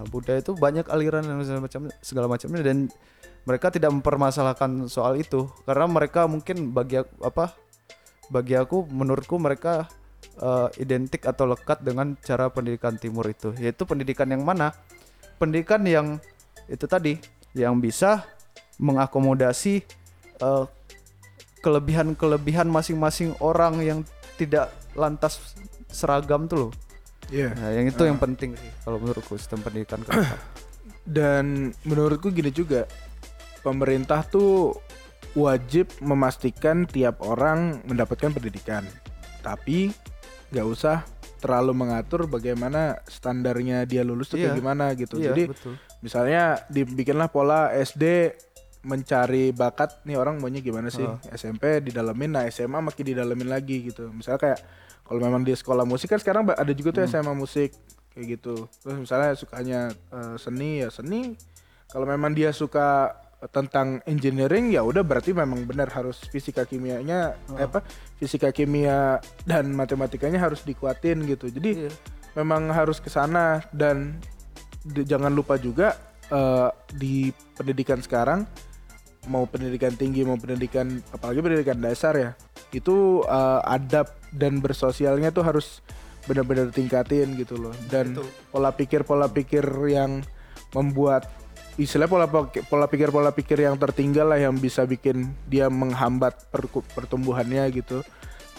Nah 0.00 0.04
Buddha 0.08 0.34
itu 0.38 0.56
banyak 0.56 0.88
aliran 0.88 1.26
dan 1.26 1.38
segala 1.44 1.60
macam 1.60 1.82
segala 2.00 2.26
macamnya 2.26 2.60
dan 2.64 2.88
mereka 3.44 3.68
tidak 3.68 3.92
mempermasalahkan 3.92 4.88
soal 4.88 5.20
itu. 5.20 5.48
Karena 5.68 5.84
mereka 5.84 6.24
mungkin 6.24 6.72
bagi 6.72 7.00
apa 7.20 7.52
bagi 8.32 8.56
aku 8.56 8.88
menurutku 8.88 9.36
mereka 9.36 9.84
eh, 10.40 10.68
identik 10.80 11.24
atau 11.28 11.48
lekat 11.48 11.82
dengan 11.82 12.16
cara 12.20 12.48
pendidikan 12.50 12.96
timur 12.96 13.26
itu 13.28 13.52
yaitu 13.56 13.84
pendidikan 13.84 14.28
yang 14.30 14.42
mana 14.42 14.72
pendidikan 15.36 15.82
yang 15.84 16.18
itu 16.68 16.86
tadi 16.88 17.20
yang 17.54 17.78
bisa 17.78 18.24
mengakomodasi 18.80 19.84
eh, 20.40 20.64
kelebihan-kelebihan 21.64 22.68
masing-masing 22.68 23.32
orang 23.40 23.80
yang 23.80 23.98
tidak 24.36 24.68
lantas 24.92 25.56
seragam 25.88 26.44
tuh 26.50 26.68
loh 26.68 26.72
Iya. 27.32 27.56
nah 27.56 27.70
yang 27.72 27.86
itu 27.88 28.02
yang 28.04 28.20
penting 28.20 28.52
sih 28.58 28.70
kalau 28.84 29.00
menurutku 29.00 29.40
sistem 29.40 29.64
pendidikan. 29.64 30.00
Dan 31.04 31.72
menurutku 31.84 32.32
gini 32.32 32.48
juga, 32.48 32.88
pemerintah 33.60 34.24
tuh 34.24 34.76
wajib 35.36 35.88
memastikan 36.00 36.88
tiap 36.88 37.20
orang 37.24 37.80
mendapatkan 37.84 38.32
pendidikan. 38.32 38.84
Tapi 39.44 39.92
nggak 40.50 40.66
usah 40.66 41.04
terlalu 41.38 41.72
mengatur 41.76 42.24
bagaimana 42.24 42.96
standarnya 43.04 43.84
dia 43.84 44.00
lulus 44.00 44.28
tuh 44.28 44.36
kayak 44.36 44.52
Iya. 44.52 44.58
gimana 44.58 44.84
gitu. 44.94 45.16
iya 45.16 45.30
Jadi 45.30 45.42
betul 45.48 45.72
misalnya 46.00 46.42
dibikinlah 46.66 47.28
pola 47.28 47.68
SD 47.70 48.32
mencari 48.82 49.48
bakat 49.50 50.04
nih 50.04 50.14
orang 50.14 50.36
maunya 50.36 50.60
gimana 50.60 50.88
sih 50.88 51.00
Oh. 51.02 51.16
SMP 51.30 51.80
didalemin 51.80 52.30
nah 52.30 52.44
SMA 52.46 52.80
makin 52.82 53.04
didalemin 53.06 53.48
lagi 53.48 53.88
gitu 53.88 54.08
misalnya 54.10 54.40
kayak 54.42 54.58
kalau 55.02 55.20
memang 55.20 55.40
di 55.40 55.52
sekolah 55.52 55.84
musik 55.84 56.08
kan 56.08 56.20
sekarang 56.20 56.44
ada 56.46 56.68
juga 56.70 56.92
tuh 56.92 57.04
SMA 57.06 57.32
musik 57.32 57.72
kayak 58.12 58.36
gitu 58.36 58.68
terus 58.78 58.96
misalnya 58.98 59.32
sukanya 59.32 59.80
eh, 59.90 60.36
seni 60.36 60.80
ya 60.80 60.88
seni 60.88 61.32
kalau 61.88 62.04
memang 62.04 62.32
dia 62.32 62.52
suka 62.52 63.16
tentang 63.48 64.00
engineering 64.04 64.72
ya 64.72 64.80
udah 64.80 65.02
berarti 65.02 65.36
memang 65.36 65.64
benar 65.64 65.90
harus 65.90 66.16
fisika 66.24 66.64
kimianya 66.64 67.36
eh, 67.52 67.66
apa 67.66 67.84
fisika 68.16 68.48
kimia 68.48 69.20
dan 69.44 69.68
matematikanya 69.70 70.40
harus 70.40 70.62
dikuatin 70.62 71.24
gitu 71.26 71.50
jadi 71.50 71.88
Iya. 71.88 71.92
memang 72.34 72.70
harus 72.70 72.98
ke 72.98 73.08
sana 73.08 73.60
dan 73.70 74.16
di- 74.80 75.04
jangan 75.04 75.28
lupa 75.28 75.56
juga 75.56 75.98
eh, 76.28 76.68
di 76.94 77.28
pendidikan 77.52 78.00
sekarang 78.00 78.48
mau 79.24 79.44
pendidikan 79.44 79.92
tinggi 79.92 80.20
mau 80.20 80.36
pendidikan 80.36 81.00
apalagi 81.10 81.40
pendidikan 81.40 81.80
dasar 81.80 82.14
ya 82.16 82.30
itu 82.72 83.20
eh, 83.22 83.60
adab 83.66 84.08
dan 84.32 84.58
bersosialnya 84.58 85.28
tuh 85.30 85.44
harus 85.44 85.84
benar-benar 86.24 86.72
tingkatin 86.72 87.36
gitu 87.36 87.60
loh 87.60 87.76
dan 87.92 88.16
Betul. 88.16 88.28
pola 88.48 88.70
pikir 88.72 89.00
pola 89.04 89.28
pikir 89.28 89.64
yang 89.84 90.24
membuat 90.72 91.28
istilah 91.74 92.06
pola 92.06 92.26
pola 92.70 92.86
pikir 92.86 93.10
pola 93.10 93.30
pikir 93.34 93.66
yang 93.66 93.74
tertinggal 93.74 94.30
lah 94.30 94.38
yang 94.38 94.54
bisa 94.54 94.86
bikin 94.86 95.34
dia 95.50 95.66
menghambat 95.66 96.50
perku- 96.50 96.86
pertumbuhannya 96.94 97.66
gitu. 97.74 98.02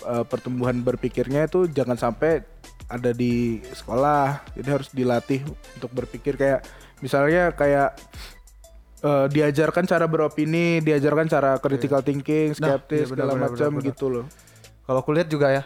Eh, 0.05 0.25
pertumbuhan 0.27 0.85
berpikirnya 0.85 1.49
itu 1.49 1.65
jangan 1.71 1.97
sampai 1.97 2.43
ada 2.85 3.09
di 3.09 3.57
sekolah 3.73 4.53
jadi 4.53 4.69
harus 4.77 4.93
dilatih 4.93 5.41
untuk 5.79 5.89
berpikir 5.89 6.37
kayak 6.37 6.61
Misalnya 7.03 7.51
kayak 7.51 7.99
eh, 9.03 9.25
diajarkan 9.27 9.83
cara 9.83 10.05
beropini, 10.07 10.79
diajarkan 10.79 11.27
cara 11.27 11.51
critical 11.59 11.99
thinking, 12.05 12.55
Nah, 12.55 12.79
skeptis 12.79 13.05
iya, 13.05 13.11
benar, 13.11 13.11
segala 13.11 13.31
benar, 13.35 13.49
macam 13.51 13.69
gitu 13.83 14.05
loh. 14.07 14.25
Kalau 14.85 14.99
aku 15.01 15.11
lihat 15.15 15.29
juga 15.31 15.49
ya 15.51 15.63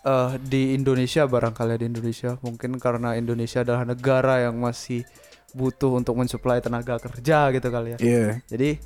eh 0.00 0.40
di 0.40 0.72
Indonesia 0.72 1.28
barangkali 1.28 1.76
di 1.76 1.92
Indonesia 1.92 2.40
mungkin 2.40 2.80
karena 2.80 3.20
Indonesia 3.20 3.60
adalah 3.60 3.84
negara 3.84 4.48
yang 4.48 4.56
masih 4.56 5.04
butuh 5.52 5.98
untuk 5.98 6.14
mensuplai 6.14 6.62
tenaga 6.62 6.98
kerja 6.98 7.50
gitu 7.50 7.68
kali 7.68 7.94
ya. 7.94 7.98
Iya. 7.98 8.24
Jadi 8.46 8.78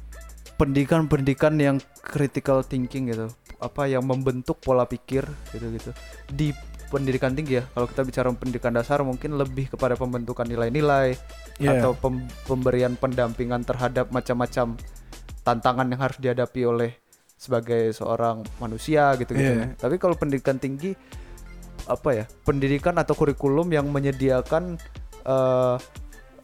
pendidikan-pendidikan 0.55 1.55
yang 1.59 1.77
critical 1.99 2.63
thinking 2.63 3.11
gitu, 3.11 3.27
apa 3.59 3.91
yang 3.91 4.07
membentuk 4.07 4.63
pola 4.63 4.87
pikir 4.87 5.27
gitu-gitu 5.51 5.91
di 6.31 6.55
pendidikan 6.89 7.35
tinggi 7.35 7.59
ya. 7.59 7.65
Kalau 7.75 7.91
kita 7.91 8.03
bicara 8.07 8.29
pendidikan 8.31 8.71
dasar 8.71 9.03
mungkin 9.03 9.35
lebih 9.35 9.73
kepada 9.75 9.99
pembentukan 9.99 10.47
nilai-nilai 10.47 11.19
Iya. 11.59 11.83
atau 11.83 11.95
pem- 11.99 12.27
pemberian 12.47 12.95
pendampingan 12.95 13.63
terhadap 13.63 14.11
macam-macam 14.15 14.79
tantangan 15.43 15.87
yang 15.91 16.01
harus 16.01 16.19
dihadapi 16.23 16.61
oleh 16.65 16.91
sebagai 17.35 17.91
seorang 17.93 18.47
manusia 18.63 19.13
gitu-gitu. 19.19 19.59
Iya. 19.59 19.75
Tapi 19.77 19.99
kalau 19.99 20.15
pendidikan 20.15 20.57
tinggi 20.57 20.95
apa 21.85 22.11
ya? 22.15 22.25
Pendidikan 22.47 22.95
atau 22.97 23.13
kurikulum 23.19 23.69
yang 23.75 23.91
menyediakan 23.91 24.79
eh 25.25 25.77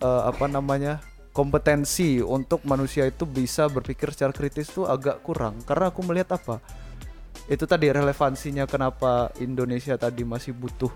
eh, 0.01 0.23
apa 0.27 0.49
namanya? 0.51 1.01
kompetensi 1.31 2.19
untuk 2.19 2.67
manusia 2.67 3.07
itu 3.07 3.23
bisa 3.23 3.71
berpikir 3.71 4.11
secara 4.11 4.35
kritis 4.35 4.71
tuh 4.75 4.87
agak 4.87 5.23
kurang. 5.23 5.63
Karena 5.63 5.95
aku 5.95 6.03
melihat 6.03 6.35
apa? 6.37 6.59
Itu 7.47 7.67
tadi 7.67 7.91
relevansinya 7.91 8.67
kenapa 8.67 9.31
Indonesia 9.39 9.95
tadi 9.95 10.27
masih 10.27 10.55
butuh 10.55 10.91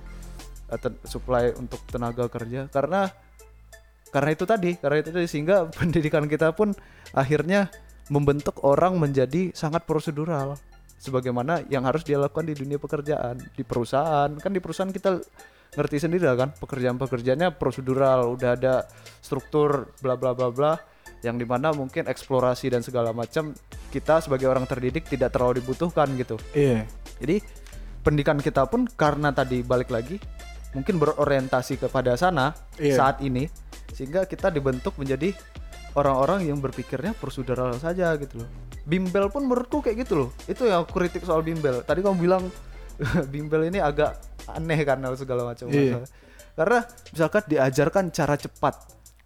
ten- 0.82 0.98
supply 1.06 1.54
untuk 1.54 1.78
tenaga 1.86 2.26
kerja. 2.26 2.66
Karena 2.70 3.10
karena 4.10 4.30
itu 4.34 4.44
tadi 4.46 4.70
karena 4.78 4.98
itu 5.02 5.10
tadi. 5.14 5.26
Sehingga 5.30 5.56
pendidikan 5.78 6.26
kita 6.26 6.50
pun 6.50 6.74
akhirnya 7.14 7.70
membentuk 8.10 8.58
orang 8.66 8.98
menjadi 8.98 9.54
sangat 9.54 9.86
prosedural. 9.86 10.58
Sebagaimana 10.98 11.62
yang 11.68 11.84
harus 11.84 12.02
dia 12.02 12.16
lakukan 12.16 12.48
di 12.48 12.58
dunia 12.58 12.82
pekerjaan 12.82 13.38
di 13.38 13.62
perusahaan. 13.62 14.34
Kan 14.34 14.50
di 14.50 14.58
perusahaan 14.58 14.90
kita 14.90 15.22
ngerti 15.74 15.96
sendiri 15.98 16.24
lah 16.24 16.38
kan 16.38 16.50
pekerjaan-pekerjaannya 16.54 17.58
prosedural 17.58 18.34
udah 18.34 18.50
ada 18.54 18.74
struktur 19.18 19.90
bla 19.98 20.14
bla 20.14 20.30
bla 20.32 20.50
bla 20.54 20.72
yang 21.24 21.34
di 21.34 21.46
mana 21.48 21.72
mungkin 21.72 22.04
eksplorasi 22.06 22.70
dan 22.70 22.84
segala 22.84 23.10
macam 23.10 23.56
kita 23.90 24.20
sebagai 24.20 24.46
orang 24.46 24.68
terdidik 24.68 25.08
tidak 25.08 25.32
terlalu 25.34 25.58
dibutuhkan 25.64 26.10
gitu 26.14 26.36
Iya. 26.52 26.84
jadi 27.18 27.40
pendidikan 28.04 28.38
kita 28.38 28.68
pun 28.68 28.84
karena 28.86 29.32
tadi 29.32 29.64
balik 29.64 29.88
lagi 29.88 30.20
mungkin 30.74 31.00
berorientasi 31.00 31.80
kepada 31.80 32.14
sana 32.14 32.52
Iya. 32.76 32.94
saat 32.98 33.16
ini 33.24 33.48
sehingga 33.94 34.26
kita 34.26 34.50
dibentuk 34.50 34.98
menjadi 34.98 35.32
orang-orang 35.94 36.50
yang 36.50 36.58
berpikirnya 36.58 37.14
prosedural 37.14 37.78
saja 37.78 38.10
gitu 38.18 38.42
loh. 38.42 38.50
Bimbel 38.84 39.30
pun 39.30 39.46
menurutku 39.46 39.80
kayak 39.80 40.02
gitu 40.04 40.14
loh. 40.26 40.30
Itu 40.50 40.66
yang 40.66 40.82
aku 40.82 40.98
kritik 40.98 41.22
soal 41.22 41.46
bimbel. 41.46 41.86
Tadi 41.86 42.02
kamu 42.02 42.18
bilang 42.18 42.50
bimbel 43.32 43.70
ini 43.70 43.78
agak 43.78 44.18
aneh 44.48 44.80
karena 44.82 45.08
segala 45.14 45.42
macam 45.46 45.66
Iya. 45.68 45.98
masalah. 45.98 46.08
Karena 46.54 46.78
misalkan 47.10 47.42
diajarkan 47.46 48.04
cara 48.10 48.34
cepat. 48.34 48.74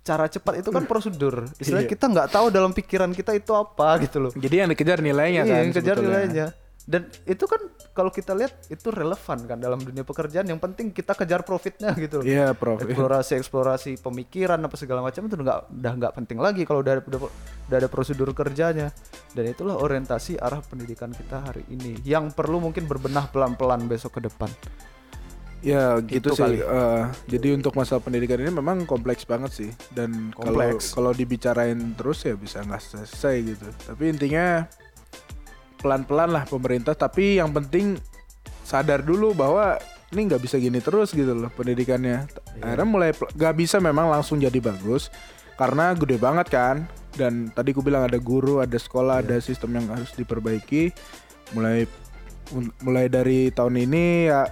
Cara 0.00 0.24
cepat 0.24 0.54
itu 0.58 0.70
kan 0.70 0.84
prosedur. 0.84 1.44
Istilahnya 1.56 1.84
Iya. 1.84 1.92
kita 1.92 2.04
nggak 2.08 2.28
tahu 2.30 2.46
dalam 2.48 2.72
pikiran 2.72 3.12
kita 3.12 3.36
itu 3.36 3.52
apa 3.52 4.00
gitu 4.00 4.18
loh. 4.18 4.32
Jadi 4.32 4.54
yang 4.56 4.68
dikejar 4.68 4.98
nilainya 4.98 5.44
Iya, 5.44 5.50
kan. 5.50 5.58
yang 5.60 5.70
kejar 5.70 5.96
sebetulnya. 5.96 6.18
nilainya. 6.24 6.46
Dan 6.88 7.04
itu 7.28 7.44
kan 7.44 7.60
kalau 7.92 8.08
kita 8.08 8.32
lihat 8.32 8.64
itu 8.72 8.88
relevan 8.88 9.44
kan 9.44 9.60
dalam 9.60 9.76
dunia 9.76 10.00
pekerjaan. 10.00 10.48
Yang 10.48 10.64
penting 10.64 10.86
kita 10.88 11.12
kejar 11.12 11.44
profitnya 11.44 11.92
gitu. 11.94 12.24
loh. 12.24 12.24
Iya, 12.24 12.56
Prof. 12.56 12.80
Eksplorasi 12.80 13.36
eksplorasi 13.36 13.90
pemikiran 14.00 14.56
apa 14.56 14.72
segala 14.72 15.04
macam 15.04 15.20
itu 15.22 15.36
nggak 15.36 15.58
udah 15.68 15.92
nggak 16.00 16.12
penting 16.16 16.40
lagi 16.40 16.64
kalau 16.64 16.80
udah, 16.80 17.04
udah 17.04 17.20
udah 17.68 17.76
ada 17.76 17.88
prosedur 17.92 18.32
kerjanya. 18.32 18.88
Dan 19.36 19.44
itulah 19.46 19.76
orientasi 19.76 20.40
arah 20.40 20.64
pendidikan 20.64 21.12
kita 21.12 21.44
hari 21.44 21.68
ini 21.68 22.00
yang 22.00 22.32
perlu 22.32 22.56
mungkin 22.56 22.88
berbenah 22.88 23.28
pelan-pelan 23.28 23.84
besok 23.84 24.16
ke 24.16 24.24
depan. 24.24 24.48
Ya 25.58 25.98
gitu 26.06 26.30
Itu 26.30 26.38
sih. 26.38 26.42
kali. 26.42 26.58
Eh, 26.62 27.04
jadi 27.26 27.58
untuk 27.58 27.74
masalah 27.74 27.98
pendidikan 27.98 28.38
ini 28.38 28.54
memang 28.54 28.86
kompleks 28.86 29.26
banget 29.26 29.50
sih. 29.50 29.70
Dan 29.90 30.30
kalau 30.30 30.78
kalau 30.78 31.10
dibicarain 31.10 31.78
terus 31.98 32.22
ya 32.22 32.38
bisa 32.38 32.62
nggak 32.62 32.78
selesai 32.78 33.34
gitu. 33.42 33.66
Tapi 33.90 34.04
intinya 34.06 34.66
pelan-pelan 35.82 36.30
lah 36.30 36.44
pemerintah. 36.46 36.94
Tapi 36.94 37.42
yang 37.42 37.50
penting 37.50 37.98
sadar 38.62 39.02
dulu 39.02 39.34
bahwa 39.34 39.82
ini 40.14 40.30
nggak 40.30 40.40
bisa 40.40 40.56
gini 40.56 40.78
terus 40.78 41.10
gitu 41.10 41.34
loh 41.34 41.50
pendidikannya. 41.50 42.30
Akhirnya 42.62 42.86
mulai 42.86 43.10
nggak 43.12 43.54
bisa 43.58 43.82
memang 43.82 44.08
langsung 44.14 44.38
jadi 44.38 44.62
bagus 44.62 45.10
karena 45.58 45.90
gede 45.98 46.22
banget 46.22 46.46
kan. 46.54 46.86
Dan 47.18 47.50
tadi 47.50 47.74
aku 47.74 47.82
bilang 47.82 48.06
ada 48.06 48.20
guru, 48.22 48.62
ada 48.62 48.78
sekolah, 48.78 49.26
ada 49.26 49.42
sistem 49.42 49.74
yang 49.74 49.90
harus 49.90 50.14
diperbaiki. 50.14 50.94
Mulai 51.50 51.90
mulai 52.78 53.10
dari 53.10 53.50
tahun 53.50 53.90
ini 53.90 54.30
ya 54.30 54.46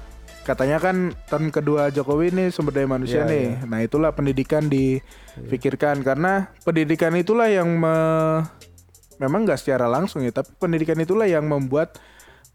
katanya 0.46 0.78
kan 0.78 0.96
tahun 1.26 1.50
kedua 1.50 1.90
Jokowi 1.90 2.30
ini 2.30 2.44
sumber 2.48 2.70
daya 2.72 2.86
manusia 2.86 3.20
Iya, 3.20 3.28
nih. 3.28 3.46
Nah, 3.66 3.82
itulah 3.82 4.10
pendidikan 4.10 4.70
dipikirkan 4.70 6.00
karena 6.00 6.54
pendidikan 6.62 7.10
itulah 7.12 7.46
yang 7.46 7.66
me- 7.66 8.46
memang 9.16 9.42
nggak 9.42 9.58
secara 9.58 9.84
langsung 9.84 10.22
ya, 10.22 10.30
tapi 10.30 10.54
pendidikan 10.54 10.94
itulah 10.96 11.26
yang 11.26 11.42
membuat 11.42 11.98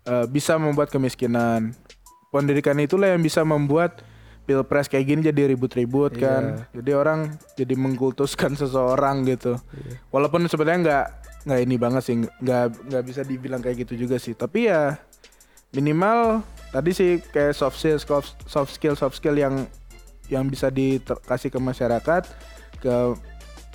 eh, 0.02 0.26
bisa 0.26 0.56
membuat 0.56 0.88
kemiskinan. 0.88 1.76
Pendidikan 2.30 2.80
itulah 2.80 3.12
yang 3.12 3.20
bisa 3.20 3.44
membuat 3.44 4.02
pilpres 4.42 4.88
kayak 4.88 5.06
gini 5.06 5.22
jadi 5.22 5.52
ribut-ribut 5.52 6.16
Iya. 6.16 6.22
kan. 6.22 6.44
Jadi 6.72 6.92
orang 6.92 7.20
jadi 7.54 7.76
mengkultuskan 7.76 8.56
seseorang 8.60 9.28
gitu. 9.28 9.60
Walaupun 10.10 10.48
sebenarnya 10.48 10.80
nggak 10.82 11.06
nggak 11.42 11.60
ini 11.60 11.76
banget 11.76 12.02
sih, 12.02 12.16
nggak 12.18 12.64
nggak 12.88 13.04
bisa 13.04 13.22
dibilang 13.22 13.60
kayak 13.60 13.84
gitu 13.84 14.00
juga 14.00 14.16
sih. 14.16 14.32
Tapi 14.32 14.66
ya 14.66 14.96
minimal 15.72 16.42
tadi 16.72 16.92
sih 16.96 17.20
kayak 17.20 17.54
soft 17.54 17.78
skill 17.78 18.00
soft, 18.00 18.72
skill 18.72 18.96
soft 18.96 19.16
skill 19.20 19.36
yang 19.36 19.68
yang 20.32 20.48
bisa 20.48 20.72
dikasih 20.72 21.52
ke 21.52 21.60
masyarakat 21.60 22.24
ke 22.80 22.96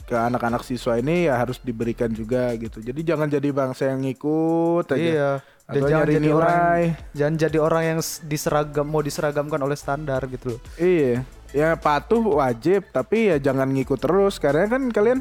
ke 0.06 0.14
anak-anak 0.14 0.62
siswa 0.62 0.96
ini 0.96 1.26
ya 1.26 1.35
harus 1.37 1.59
diberikan 1.61 2.09
juga 2.09 2.54
gitu. 2.54 2.78
Jadi 2.78 3.02
jangan 3.02 3.26
jadi 3.26 3.50
bangsa 3.50 3.90
yang 3.90 4.00
ngikut 4.06 4.87
aja. 4.94 4.96
Iya. 4.96 5.30
Dan 5.66 5.82
Atau 5.82 5.90
jangan 5.90 6.06
jadi 6.06 6.30
orang 6.30 6.54
nilai. 6.54 6.82
jangan 7.11 7.35
jadi 7.42 7.59
orang 7.59 7.82
yang 7.82 7.98
diseragam 8.30 8.87
mau 8.87 9.02
diseragamkan 9.02 9.59
oleh 9.59 9.74
standar 9.74 10.22
gitu 10.30 10.54
loh. 10.54 10.61
Iya. 10.78 11.26
Ya 11.50 11.74
patuh 11.74 12.22
wajib, 12.22 12.87
tapi 12.94 13.35
ya 13.35 13.37
jangan 13.42 13.66
ngikut 13.74 13.98
terus 13.98 14.38
karena 14.38 14.70
kan 14.70 14.87
kalian 14.94 15.18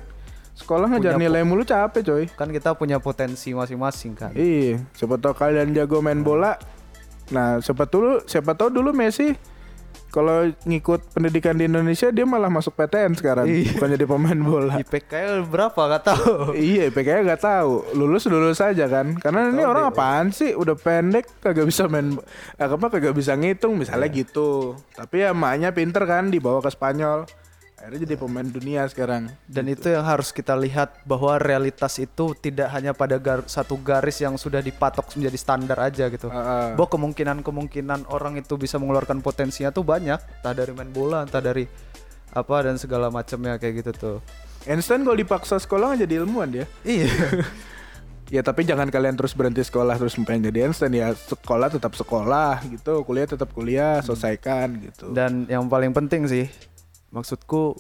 sekolah 0.53 0.87
Punya 0.87 1.17
nilai 1.17 1.41
mulu 1.41 1.65
capek 1.65 2.01
coy. 2.05 2.23
Kan 2.29 2.53
kita 2.53 2.77
punya 2.77 3.01
potensi 3.01 3.57
masing-masing 3.57 4.13
kan. 4.13 4.31
Iya, 4.37 4.85
siapa 4.93 5.17
tahu 5.17 5.33
kalian 5.33 5.73
jago 5.73 5.97
main 6.05 6.21
bola. 6.21 6.61
Nah, 7.27 7.57
siapa 7.57 7.85
dulu 7.85 8.21
siapa 8.23 8.53
tahu 8.53 8.69
dulu 8.69 8.91
Messi 8.91 9.33
kalau 10.07 10.47
ngikut 10.63 11.11
pendidikan 11.11 11.51
di 11.53 11.67
Indonesia 11.67 12.07
dia 12.07 12.23
malah 12.23 12.47
masuk 12.47 12.71
PTN 12.73 13.19
sekarang, 13.19 13.51
Iya. 13.51 13.75
bukan 13.75 13.89
jadi 13.91 14.05
pemain 14.05 14.39
bola. 14.39 14.73
IPK 14.79 15.11
berapa 15.45 15.75
gak 15.75 16.03
tahu. 16.05 16.55
iya, 16.55 16.87
IPK-nya 16.87 17.21
nggak 17.25 17.43
tahu. 17.43 17.73
Lulus 17.93 18.23
lulus 18.25 18.55
saja 18.55 18.87
kan. 18.87 19.19
Karena 19.19 19.51
ini 19.51 19.59
Tahu 19.59 19.67
orang 19.67 19.83
deh. 19.83 19.91
apaan 19.91 20.27
sih? 20.31 20.55
Udah 20.55 20.71
pendek 20.73 21.27
kagak 21.43 21.67
bisa 21.67 21.91
main 21.91 22.15
eh, 22.55 22.63
apa 22.63 22.87
kagak 22.87 23.11
bisa 23.11 23.35
ngitung 23.35 23.75
misalnya 23.75 24.07
Iya. 24.07 24.15
gitu. 24.17 24.79
Tapi 24.95 25.19
ya 25.19 25.35
emaknya 25.35 25.75
pinter 25.75 26.03
kan 26.03 26.31
dibawa 26.31 26.63
ke 26.63 26.71
Spanyol. 26.71 27.27
Akhirnya 27.85 28.01
jadi 28.09 28.17
pemain 28.17 28.49
dunia 28.49 28.81
sekarang. 28.89 29.29
Dan 29.45 29.69
itu 29.69 29.93
yang 29.93 30.01
harus 30.01 30.33
kita 30.33 30.57
lihat 30.57 31.05
bahwa 31.05 31.37
realitas 31.37 32.01
itu 32.01 32.33
tidak 32.33 32.73
hanya 32.73 32.97
pada 32.97 33.21
gar- 33.21 33.45
satu 33.45 33.77
garis 33.77 34.17
yang 34.25 34.41
sudah 34.41 34.57
dipatok 34.57 35.13
menjadi 35.13 35.37
standar 35.37 35.77
aja 35.77 36.09
gitu. 36.09 36.25
Heeh. 36.25 36.73
Bahwa 36.73 36.89
kemungkinan-kemungkinan 36.89 38.09
orang 38.09 38.41
itu 38.41 38.57
bisa 38.57 38.81
mengeluarkan 38.81 39.21
potensinya 39.21 39.69
tuh 39.69 39.85
banyak, 39.85 40.17
entah 40.17 40.53
dari 40.57 40.73
main 40.73 40.89
bola, 40.89 41.29
entah 41.29 41.37
dari 41.37 41.69
apa 42.33 42.65
dan 42.65 42.81
segala 42.81 43.13
macamnya 43.13 43.61
kayak 43.61 43.85
gitu 43.85 43.91
tuh. 43.93 44.17
Einstein 44.65 45.05
kalau 45.05 45.13
dipaksa 45.13 45.61
sekolah 45.61 45.93
nggak 45.93 46.09
jadi 46.09 46.25
ilmuwan 46.25 46.49
dia. 46.49 46.65
Iya. 46.81 47.05
Ya 48.33 48.41
tapi 48.41 48.65
jangan 48.65 48.89
kalian 48.89 49.13
terus 49.13 49.37
berhenti 49.37 49.61
sekolah 49.61 50.01
terus 50.01 50.17
pengen 50.17 50.49
jadi 50.49 50.65
Einstein 50.65 50.97
ya 50.97 51.13
sekolah 51.13 51.69
tetap 51.69 51.93
sekolah 51.93 52.57
gitu 52.73 53.05
kuliah 53.05 53.29
tetap 53.29 53.53
kuliah 53.53 54.01
selesaikan 54.01 54.81
gitu. 54.81 55.13
Dan 55.13 55.45
yang 55.45 55.69
paling 55.69 55.93
penting 55.93 56.25
sih, 56.25 56.49
maksudku 57.15 57.71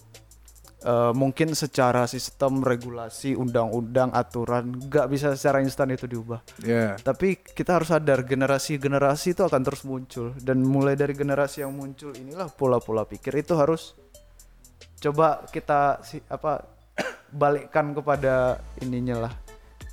eh, 0.87 1.11
mungkin 1.11 1.51
secara 1.51 2.07
sistem 2.07 2.63
regulasi, 2.63 3.35
undang-undang, 3.35 4.15
aturan, 4.15 4.79
nggak 4.87 5.11
bisa 5.11 5.35
secara 5.35 5.59
instan 5.59 5.91
itu 5.91 6.07
diubah. 6.07 6.39
Ya 6.63 6.95
Tapi 6.95 7.43
kita 7.43 7.75
harus 7.75 7.91
sadar 7.91 8.23
generasi-generasi 8.23 9.35
itu 9.35 9.43
akan 9.43 9.61
terus 9.61 9.83
muncul. 9.83 10.31
Dan 10.39 10.63
mulai 10.63 10.95
dari 10.95 11.11
generasi 11.11 11.67
yang 11.67 11.75
muncul 11.75 12.15
inilah 12.15 12.47
pola-pola 12.55 13.03
pikir. 13.03 13.35
Itu 13.35 13.59
harus 13.59 13.91
coba 15.03 15.43
kita 15.51 15.99
si 16.07 16.23
apa 16.31 16.63
balikkan 17.43 17.91
kepada 17.91 18.63
ininya 18.79 19.27
lah. 19.27 19.33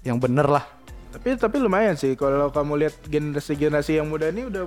Yang 0.07 0.19
bener 0.31 0.47
lah. 0.47 0.67
tapi 1.13 1.37
tapi 1.37 1.61
lumayan 1.61 1.93
sih. 1.93 2.17
Kalau 2.17 2.49
kamu 2.49 2.87
lihat 2.87 2.95
generasi 3.05 3.53
generasi 3.53 4.01
yang 4.01 4.09
muda 4.09 4.33
ini 4.33 4.49
udah 4.49 4.65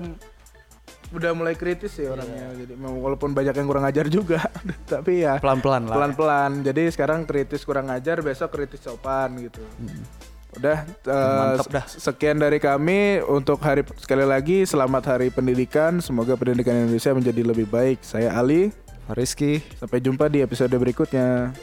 udah 1.15 1.31
mulai 1.31 1.55
kritis 1.55 1.95
sih 1.95 2.05
orangnya. 2.05 2.51
Jadi 2.53 2.75
memang 2.75 2.99
walaupun 2.99 3.31
banyak 3.31 3.51
yang 3.51 3.65
kurang 3.65 3.83
ajar 3.83 4.05
juga, 4.05 4.43
tapi 4.91 5.23
ya 5.23 5.39
Pelan-pelan 5.39 5.87
lah. 5.87 5.95
pelan-pelan. 5.95 6.51
Jadi 6.61 6.91
sekarang 6.91 7.23
kritis 7.23 7.63
kurang 7.63 7.87
ajar, 7.87 8.19
besok 8.19 8.51
kritis 8.51 8.79
sopan 8.79 9.39
gitu. 9.39 9.63
Udah 10.55 10.87
eh, 10.87 11.39
Mantap 11.51 11.67
dah. 11.67 11.85
sekian 11.85 12.39
dari 12.39 12.59
kami 12.59 13.19
untuk 13.21 13.59
hari 13.59 13.83
sekali 13.97 14.23
lagi 14.23 14.63
selamat 14.63 15.03
hari 15.09 15.27
pendidikan. 15.27 15.99
Semoga 15.99 16.35
pendidikan 16.35 16.75
Indonesia 16.77 17.11
menjadi 17.11 17.41
lebih 17.43 17.67
baik. 17.67 17.99
Saya 17.99 18.31
Ali. 18.31 18.71
Rizky. 19.05 19.61
Sampai 19.77 20.01
jumpa 20.01 20.25
di 20.27 20.41
episode 20.41 20.73
berikutnya. 20.73 21.53